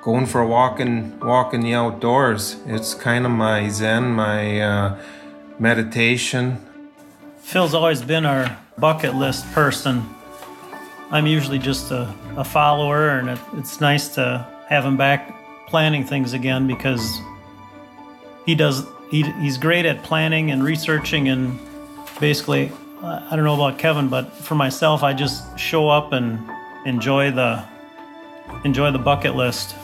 going 0.00 0.26
for 0.26 0.40
a 0.40 0.46
walk 0.46 0.80
in 0.80 1.18
walk 1.20 1.54
in 1.54 1.60
the 1.60 1.74
outdoors. 1.74 2.56
It's 2.66 2.94
kind 2.94 3.24
of 3.24 3.32
my 3.32 3.68
zen, 3.68 4.12
my 4.12 4.60
uh, 4.60 5.02
meditation. 5.58 6.58
Phil's 7.38 7.74
always 7.74 8.02
been 8.02 8.24
our 8.24 8.58
bucket 8.82 9.14
list 9.14 9.50
person. 9.52 10.04
I'm 11.12 11.24
usually 11.24 11.60
just 11.60 11.92
a, 11.92 12.12
a 12.36 12.42
follower, 12.42 13.10
and 13.10 13.30
it, 13.30 13.38
it's 13.54 13.80
nice 13.80 14.08
to 14.16 14.44
have 14.68 14.84
him 14.84 14.96
back 14.96 15.38
planning 15.68 16.04
things 16.04 16.32
again 16.32 16.66
because 16.66 17.20
he 18.44 18.56
does. 18.56 18.84
He, 19.08 19.22
he's 19.40 19.56
great 19.56 19.86
at 19.86 20.02
planning 20.02 20.50
and 20.50 20.64
researching, 20.64 21.28
and 21.28 21.60
basically, 22.18 22.72
I 23.00 23.36
don't 23.36 23.44
know 23.44 23.54
about 23.54 23.78
Kevin, 23.78 24.08
but 24.08 24.32
for 24.32 24.56
myself, 24.56 25.04
I 25.04 25.12
just 25.12 25.56
show 25.56 25.88
up 25.88 26.12
and 26.12 26.40
enjoy 26.84 27.30
the 27.30 27.64
enjoy 28.64 28.90
the 28.90 28.98
bucket 28.98 29.36
list. 29.36 29.76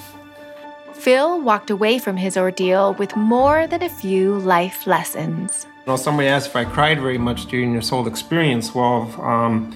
Phil 0.94 1.40
walked 1.40 1.70
away 1.70 2.00
from 2.00 2.16
his 2.16 2.36
ordeal 2.36 2.94
with 2.94 3.14
more 3.14 3.68
than 3.68 3.82
a 3.84 3.88
few 3.88 4.38
life 4.40 4.88
lessons. 4.88 5.68
You 5.88 5.92
know, 5.92 5.96
somebody 5.96 6.28
asked 6.28 6.48
if 6.48 6.54
I 6.54 6.66
cried 6.66 7.00
very 7.00 7.16
much 7.16 7.46
during 7.46 7.72
this 7.72 7.88
whole 7.88 8.06
experience. 8.06 8.74
Well, 8.74 9.10
um, 9.22 9.74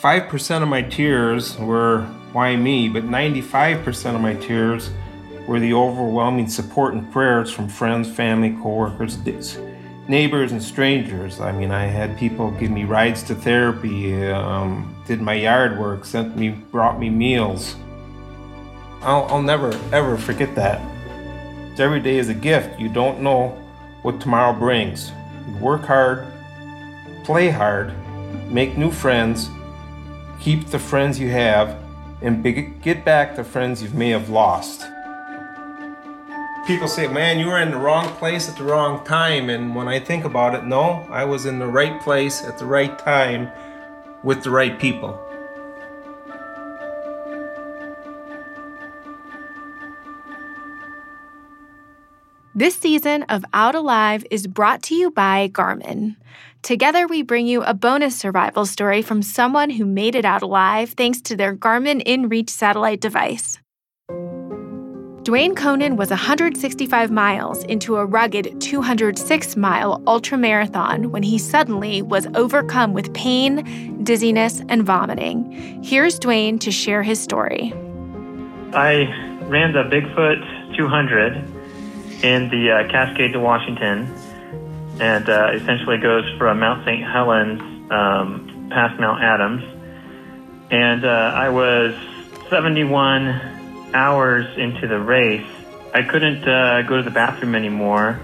5% 0.00 0.62
of 0.62 0.66
my 0.66 0.82
tears 0.82 1.56
were 1.56 2.02
why 2.32 2.56
me, 2.56 2.88
but 2.88 3.04
95% 3.04 4.16
of 4.16 4.20
my 4.20 4.34
tears 4.34 4.90
were 5.46 5.60
the 5.60 5.72
overwhelming 5.72 6.48
support 6.48 6.94
and 6.94 7.12
prayers 7.12 7.52
from 7.52 7.68
friends, 7.68 8.10
family, 8.10 8.56
coworkers, 8.60 9.18
neighbors, 10.08 10.50
and 10.50 10.60
strangers. 10.60 11.38
I 11.38 11.52
mean, 11.52 11.70
I 11.70 11.84
had 11.84 12.18
people 12.18 12.50
give 12.50 12.72
me 12.72 12.82
rides 12.82 13.22
to 13.28 13.36
therapy, 13.36 14.20
um, 14.32 15.00
did 15.06 15.20
my 15.20 15.34
yard 15.34 15.78
work, 15.78 16.06
sent 16.06 16.36
me, 16.36 16.48
brought 16.48 16.98
me 16.98 17.08
meals. 17.08 17.76
I'll, 19.02 19.26
I'll 19.26 19.42
never, 19.42 19.78
ever 19.92 20.16
forget 20.16 20.56
that. 20.56 20.80
Every 21.78 22.00
day 22.00 22.18
is 22.18 22.28
a 22.28 22.34
gift. 22.34 22.80
You 22.80 22.88
don't 22.88 23.20
know 23.20 23.50
what 24.02 24.20
tomorrow 24.20 24.52
brings. 24.52 25.12
Work 25.60 25.84
hard, 25.84 26.26
play 27.24 27.50
hard, 27.50 27.92
make 28.50 28.76
new 28.76 28.90
friends, 28.90 29.50
keep 30.40 30.66
the 30.68 30.78
friends 30.78 31.18
you 31.18 31.28
have, 31.30 31.78
and 32.22 32.42
get 32.82 33.04
back 33.04 33.36
the 33.36 33.44
friends 33.44 33.82
you 33.82 33.90
may 33.90 34.10
have 34.10 34.28
lost. 34.28 34.86
People 36.66 36.88
say, 36.88 37.08
man, 37.08 37.38
you 37.38 37.46
were 37.46 37.58
in 37.58 37.70
the 37.70 37.76
wrong 37.76 38.06
place 38.16 38.48
at 38.48 38.56
the 38.56 38.64
wrong 38.64 39.04
time. 39.04 39.48
And 39.50 39.74
when 39.74 39.88
I 39.88 39.98
think 39.98 40.24
about 40.24 40.54
it, 40.54 40.64
no, 40.64 41.06
I 41.10 41.24
was 41.24 41.46
in 41.46 41.58
the 41.58 41.66
right 41.66 42.00
place 42.00 42.44
at 42.44 42.58
the 42.58 42.66
right 42.66 42.98
time 42.98 43.50
with 44.22 44.42
the 44.44 44.50
right 44.50 44.78
people. 44.78 45.18
This 52.60 52.76
season 52.76 53.22
of 53.30 53.42
Out 53.54 53.74
Alive 53.74 54.22
is 54.30 54.46
brought 54.46 54.82
to 54.82 54.94
you 54.94 55.10
by 55.10 55.48
Garmin. 55.48 56.16
Together, 56.60 57.06
we 57.06 57.22
bring 57.22 57.46
you 57.46 57.62
a 57.62 57.72
bonus 57.72 58.18
survival 58.18 58.66
story 58.66 59.00
from 59.00 59.22
someone 59.22 59.70
who 59.70 59.86
made 59.86 60.14
it 60.14 60.26
out 60.26 60.42
alive 60.42 60.90
thanks 60.90 61.22
to 61.22 61.36
their 61.36 61.56
Garmin 61.56 62.04
InReach 62.06 62.50
satellite 62.50 63.00
device. 63.00 63.58
Dwayne 65.24 65.56
Conan 65.56 65.96
was 65.96 66.10
165 66.10 67.10
miles 67.10 67.64
into 67.64 67.96
a 67.96 68.04
rugged 68.04 68.60
206 68.60 69.56
mile 69.56 69.98
ultramarathon 70.00 71.06
when 71.06 71.22
he 71.22 71.38
suddenly 71.38 72.02
was 72.02 72.26
overcome 72.34 72.92
with 72.92 73.14
pain, 73.14 74.04
dizziness, 74.04 74.60
and 74.68 74.82
vomiting. 74.82 75.82
Here's 75.82 76.20
Dwayne 76.20 76.60
to 76.60 76.70
share 76.70 77.02
his 77.02 77.22
story. 77.22 77.72
I 78.74 79.08
ran 79.48 79.72
the 79.72 79.84
Bigfoot 79.84 80.76
200 80.76 81.59
in 82.22 82.48
the 82.50 82.70
uh, 82.70 82.88
Cascade 82.90 83.32
to 83.32 83.40
Washington, 83.40 84.12
and 85.00 85.28
uh, 85.28 85.52
essentially 85.54 85.98
goes 85.98 86.24
from 86.38 86.60
Mount 86.60 86.84
St. 86.84 87.02
Helens 87.02 87.60
um, 87.90 88.68
past 88.70 89.00
Mount 89.00 89.22
Adams. 89.22 89.64
And 90.70 91.04
uh, 91.04 91.08
I 91.08 91.48
was 91.48 91.94
71 92.50 93.92
hours 93.94 94.46
into 94.58 94.86
the 94.86 94.98
race. 94.98 95.46
I 95.94 96.02
couldn't 96.02 96.46
uh, 96.46 96.82
go 96.82 96.98
to 96.98 97.02
the 97.02 97.10
bathroom 97.10 97.54
anymore, 97.54 98.20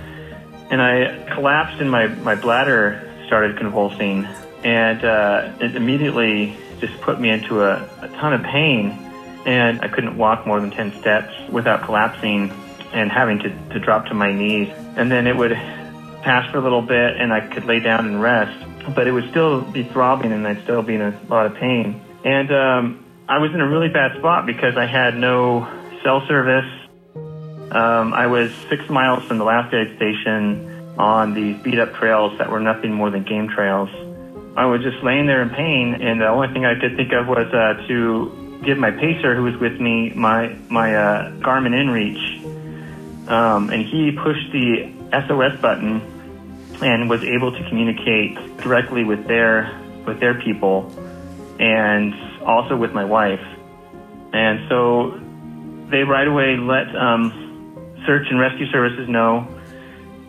and 0.71 0.81
I 0.81 1.33
collapsed, 1.35 1.81
and 1.81 1.91
my, 1.91 2.07
my 2.07 2.35
bladder 2.35 3.03
started 3.27 3.57
convulsing, 3.57 4.25
and 4.63 5.05
uh, 5.05 5.53
it 5.61 5.75
immediately 5.75 6.57
just 6.81 7.01
put 7.01 7.19
me 7.19 7.31
into 7.31 7.63
a, 7.63 7.89
a 8.03 8.09
ton 8.09 8.35
of 8.35 8.43
pain, 8.43 8.91
and 9.47 9.81
I 9.81 9.89
couldn't 9.89 10.17
walk 10.17 10.47
more 10.47 10.61
than 10.61 10.71
10 10.71 11.01
steps 11.01 11.33
without 11.51 11.83
collapsing 11.85 12.53
and 12.93 13.11
having 13.11 13.39
to, 13.41 13.51
to 13.71 13.81
drop 13.81 14.07
to 14.07 14.15
my 14.15 14.33
knees. 14.33 14.69
And 14.97 15.11
then 15.11 15.27
it 15.27 15.37
would 15.37 15.53
pass 15.53 16.51
for 16.51 16.59
a 16.59 16.61
little 16.61 16.83
bit 16.83 17.17
and 17.17 17.33
I 17.33 17.41
could 17.41 17.65
lay 17.65 17.81
down 17.81 18.07
and 18.07 18.21
rest. 18.21 18.65
But 18.95 19.07
it 19.07 19.13
would 19.13 19.31
still 19.31 19.63
be 19.63 19.85
throbbing 19.85 20.33
and 20.33 20.47
I'd 20.47 20.63
still 20.63 20.83
be 20.83 20.95
in 20.95 21.03
a 21.03 21.21
lot 21.29 21.47
of 21.47 21.55
pain. 21.57 22.01
And 22.25 22.51
um, 22.53 23.05
I 23.29 23.39
was 23.39 23.53
in 23.53 23.61
a 23.61 23.69
really 23.69 23.89
bad 23.89 24.19
spot 24.19 24.47
because 24.47 24.77
I 24.77 24.87
had 24.87 25.17
no 25.17 25.67
cell 26.03 26.27
service. 26.27 26.71
Um, 27.71 28.15
I 28.15 28.27
was 28.27 28.53
six 28.69 28.89
miles 28.89 29.25
from 29.25 29.39
the 29.39 29.45
last 29.45 29.75
aid 29.75 29.97
station 29.97 30.95
on 30.99 31.35
these 31.35 31.61
beat 31.63 31.79
up 31.79 31.95
trails 31.95 32.39
that 32.39 32.51
were 32.51 32.61
nothing 32.61 32.93
more 32.93 33.11
than 33.11 33.25
game 33.25 33.49
trails. 33.49 33.91
I 34.57 34.65
was 34.67 34.83
just 34.83 35.03
laying 35.03 35.27
there 35.27 35.43
in 35.43 35.51
pain, 35.51 35.95
and 36.01 36.21
the 36.21 36.29
only 36.29 36.49
thing 36.49 36.65
I 36.65 36.79
could 36.81 36.97
think 36.97 37.13
of 37.13 37.27
was 37.27 37.53
uh, 37.53 37.87
to 37.89 38.61
give 38.65 38.79
my 38.79 38.91
pacer, 38.91 39.35
who 39.37 39.43
was 39.43 39.57
with 39.57 39.79
me, 39.79 40.13
my 40.15 40.49
my 40.71 40.95
uh, 40.95 41.31
Garmin 41.41 41.75
InReach, 41.75 42.36
um, 43.29 43.71
and 43.71 43.85
he 43.85 44.13
pushed 44.13 44.53
the 44.53 44.93
SOS 45.27 45.61
button 45.61 46.01
and 46.83 47.09
was 47.09 47.23
able 47.25 47.53
to 47.53 47.69
communicate 47.69 48.35
directly 48.59 49.05
with 49.05 49.27
their 49.27 49.83
with 50.07 50.21
their 50.21 50.41
people, 50.41 50.93
and 51.59 52.15
also 52.43 52.77
with 52.77 52.93
my 52.93 53.05
wife. 53.05 53.45
And 54.33 54.69
so 54.69 55.21
they 55.91 56.03
right 56.03 56.29
away 56.29 56.57
let 56.57 56.95
um, 56.95 57.33
search 58.07 58.27
and 58.31 58.39
rescue 58.39 58.71
services 58.71 59.09
know, 59.09 59.49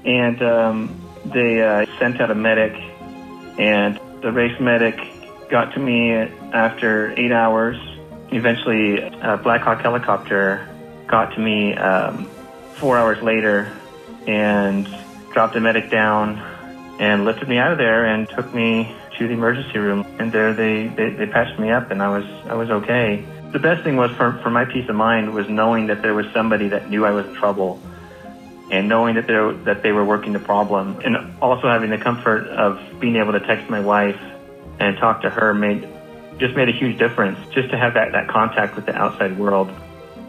and 0.05 0.41
um, 0.41 1.01
they 1.25 1.62
uh, 1.62 1.86
sent 1.99 2.19
out 2.21 2.31
a 2.31 2.36
medic, 2.36 2.73
and 3.60 3.99
the 4.21 4.31
race 4.31 4.60
medic 4.60 4.99
got 5.49 5.73
to 5.73 5.79
me 5.79 6.13
after 6.13 7.13
eight 7.17 7.31
hours. 7.31 7.77
Eventually, 8.31 8.99
a 8.99 9.38
Black 9.38 9.62
Hawk 9.62 9.81
helicopter 9.81 10.67
got 11.07 11.33
to 11.36 11.39
me 11.39 11.73
um, 11.75 12.29
four 12.77 12.97
hours 12.97 13.21
later 13.21 13.71
and 14.27 14.87
dropped 15.33 15.53
the 15.53 15.59
medic 15.59 15.89
down 15.89 16.37
and 16.99 17.25
lifted 17.25 17.47
me 17.47 17.57
out 17.57 17.71
of 17.71 17.77
there 17.77 18.05
and 18.05 18.27
took 18.29 18.53
me 18.53 18.95
to 19.17 19.27
the 19.27 19.33
emergency 19.33 19.77
room. 19.77 20.05
And 20.19 20.31
there 20.31 20.53
they, 20.53 20.87
they, 20.87 21.09
they 21.11 21.27
patched 21.27 21.59
me 21.59 21.71
up 21.71 21.91
and 21.91 22.01
I 22.01 22.17
was, 22.17 22.25
I 22.45 22.55
was 22.55 22.69
okay. 22.69 23.25
The 23.51 23.59
best 23.59 23.83
thing 23.83 23.95
was 23.95 24.11
for, 24.11 24.33
for 24.43 24.49
my 24.49 24.65
peace 24.65 24.89
of 24.89 24.95
mind 24.95 25.33
was 25.33 25.47
knowing 25.49 25.87
that 25.87 26.01
there 26.01 26.13
was 26.13 26.25
somebody 26.33 26.69
that 26.69 26.89
knew 26.89 27.05
I 27.05 27.11
was 27.11 27.25
in 27.25 27.35
trouble 27.35 27.81
and 28.71 28.89
knowing 28.89 29.15
that 29.15 29.27
that 29.65 29.81
they 29.81 29.91
were 29.91 30.03
working 30.03 30.33
the 30.33 30.39
problem, 30.39 30.99
and 31.03 31.39
also 31.41 31.67
having 31.67 31.89
the 31.89 31.97
comfort 31.97 32.47
of 32.47 32.99
being 32.99 33.15
able 33.15 33.33
to 33.33 33.39
text 33.39 33.69
my 33.69 33.79
wife 33.79 34.19
and 34.79 34.97
talk 34.97 35.21
to 35.21 35.29
her 35.29 35.53
made 35.53 35.87
just 36.37 36.55
made 36.55 36.69
a 36.69 36.73
huge 36.73 36.97
difference. 36.97 37.39
Just 37.53 37.69
to 37.71 37.77
have 37.77 37.93
that 37.93 38.11
that 38.11 38.27
contact 38.27 38.75
with 38.75 38.85
the 38.85 38.95
outside 38.95 39.37
world. 39.37 39.69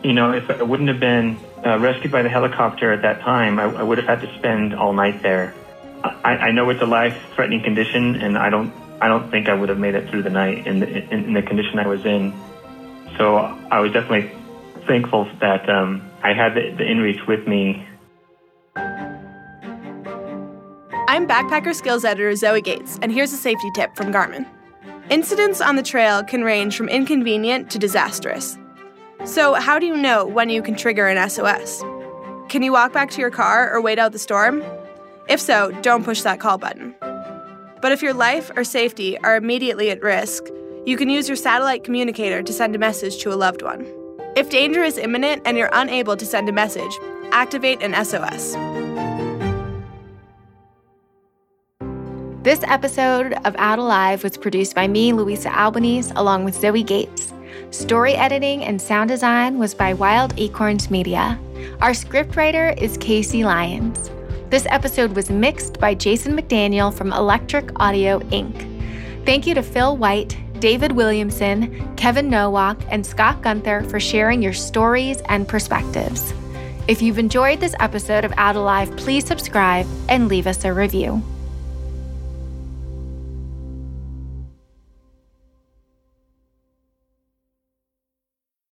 You 0.02 0.12
know, 0.12 0.32
if 0.32 0.48
I 0.48 0.62
wouldn't 0.62 0.88
have 0.88 1.00
been 1.00 1.38
uh, 1.64 1.78
rescued 1.78 2.12
by 2.12 2.22
the 2.22 2.28
helicopter 2.28 2.92
at 2.92 3.02
that 3.02 3.20
time, 3.20 3.58
I, 3.58 3.64
I, 3.64 3.82
would 3.82 3.98
have 3.98 4.06
had 4.06 4.20
to 4.20 4.38
spend 4.38 4.74
all 4.74 4.92
night 4.92 5.22
there. 5.22 5.54
I, 6.04 6.37
I 6.37 6.50
know 6.52 6.70
it's 6.70 6.80
a 6.80 6.87
life-threatening 6.87 7.64
condition, 7.64 8.14
and 8.16 8.38
I 8.38 8.50
don't 8.50 8.72
I 9.00 9.08
don't 9.08 9.30
think 9.30 9.48
I 9.48 9.54
would 9.54 9.68
have 9.68 9.78
made 9.78 9.94
it 9.94 10.08
through 10.08 10.22
the 10.22 10.30
night 10.30 10.66
in 10.66 10.80
the, 10.80 10.88
in, 10.88 11.24
in 11.24 11.32
the 11.32 11.42
condition 11.42 11.78
I 11.78 11.87
was 11.87 12.04
in. 12.04 12.32
So 13.16 13.37
I 13.37 13.80
was 13.80 13.92
definitely 13.92 14.30
thankful 14.87 15.28
that 15.40 15.68
um, 15.68 16.08
I 16.22 16.32
had 16.32 16.54
the, 16.54 16.70
the 16.70 16.84
InReach 16.84 17.26
with 17.26 17.46
me 17.46 17.87
I'm 21.08 21.26
backpacker 21.26 21.74
skills 21.74 22.04
editor 22.04 22.37
Zoe 22.37 22.61
Gates, 22.61 22.98
and 23.02 23.11
here's 23.11 23.32
a 23.32 23.37
safety 23.37 23.70
tip 23.74 23.96
from 23.96 24.12
Garmin. 24.12 24.46
Incidents 25.11 25.61
on 25.61 25.74
the 25.74 25.82
trail 25.82 26.22
can 26.22 26.44
range 26.44 26.76
from 26.76 26.88
inconvenient 26.88 27.70
to 27.70 27.78
disastrous. 27.78 28.58
So, 29.24 29.54
how 29.54 29.78
do 29.78 29.87
you 29.87 29.96
know 29.96 30.24
when 30.24 30.48
you 30.48 30.62
can 30.62 30.76
trigger 30.76 31.09
an 31.09 31.28
SOS? 31.28 31.83
Can 32.48 32.62
you 32.62 32.72
walk 32.72 32.92
back 32.92 33.11
to 33.11 33.20
your 33.20 33.31
car 33.31 33.70
or 33.72 33.81
wait 33.81 33.98
out 33.98 34.12
the 34.12 34.18
storm? 34.18 34.62
If 35.28 35.40
so, 35.40 35.72
don't 35.83 36.04
push 36.04 36.22
that 36.22 36.40
call 36.40 36.57
button. 36.57 36.94
But 37.83 37.92
if 37.92 38.00
your 38.00 38.14
life 38.14 38.50
or 38.57 38.64
safety 38.64 39.18
are 39.18 39.37
immediately 39.37 39.90
at 39.90 40.02
risk, 40.02 40.44
you 40.87 40.96
can 40.96 41.11
use 41.11 41.28
your 41.28 41.37
satellite 41.37 41.85
communicator 41.85 42.42
to 42.42 42.52
send 42.52 42.74
a 42.74 42.78
message 42.78 43.18
to 43.18 43.33
a 43.33 43.37
loved 43.37 43.62
one. 43.62 43.87
If 44.37 44.50
danger 44.50 44.83
is 44.83 44.96
imminent 44.96 45.42
and 45.44 45.59
you're 45.59 45.70
unable 45.72 46.16
to 46.16 46.24
send 46.24 46.48
a 46.48 46.52
message, 46.52 46.92
activate 47.33 47.83
an 47.83 47.92
SOS. 48.04 48.54
This 52.44 52.62
episode 52.62 53.35
of 53.44 53.54
Out 53.59 53.78
Alive 53.78 54.22
was 54.22 54.38
produced 54.38 54.74
by 54.74 54.88
me, 54.88 55.12
Louisa 55.12 55.50
Albanese, 55.50 56.12
along 56.14 56.44
with 56.44 56.54
Zoe 56.54 56.85
Gates. 56.85 57.33
Story 57.70 58.14
editing 58.14 58.64
and 58.64 58.80
sound 58.80 59.08
design 59.08 59.58
was 59.58 59.74
by 59.74 59.94
Wild 59.94 60.32
Acorns 60.38 60.90
Media. 60.90 61.38
Our 61.80 61.90
scriptwriter 61.90 62.76
is 62.80 62.96
Casey 62.98 63.44
Lyons. 63.44 64.11
This 64.50 64.66
episode 64.70 65.14
was 65.14 65.30
mixed 65.30 65.78
by 65.78 65.94
Jason 65.94 66.37
McDaniel 66.37 66.92
from 66.92 67.12
Electric 67.12 67.78
Audio 67.80 68.20
Inc. 68.30 69.24
Thank 69.26 69.46
you 69.46 69.54
to 69.54 69.62
Phil 69.62 69.96
White, 69.96 70.37
David 70.61 70.92
Williamson, 70.92 71.94
Kevin 71.96 72.30
Nowak, 72.30 72.80
and 72.90 73.04
Scott 73.04 73.42
Gunther 73.42 73.84
for 73.84 74.00
sharing 74.00 74.42
your 74.42 74.54
stories 74.54 75.20
and 75.26 75.46
perspectives. 75.46 76.32
If 76.88 77.02
you've 77.02 77.18
enjoyed 77.18 77.61
this 77.61 77.74
episode 77.80 78.24
of 78.24 78.32
Out 78.38 78.56
Alive, 78.56 78.96
please 78.96 79.26
subscribe 79.26 79.87
and 80.08 80.28
leave 80.28 80.46
us 80.46 80.64
a 80.64 80.72
review. 80.72 81.22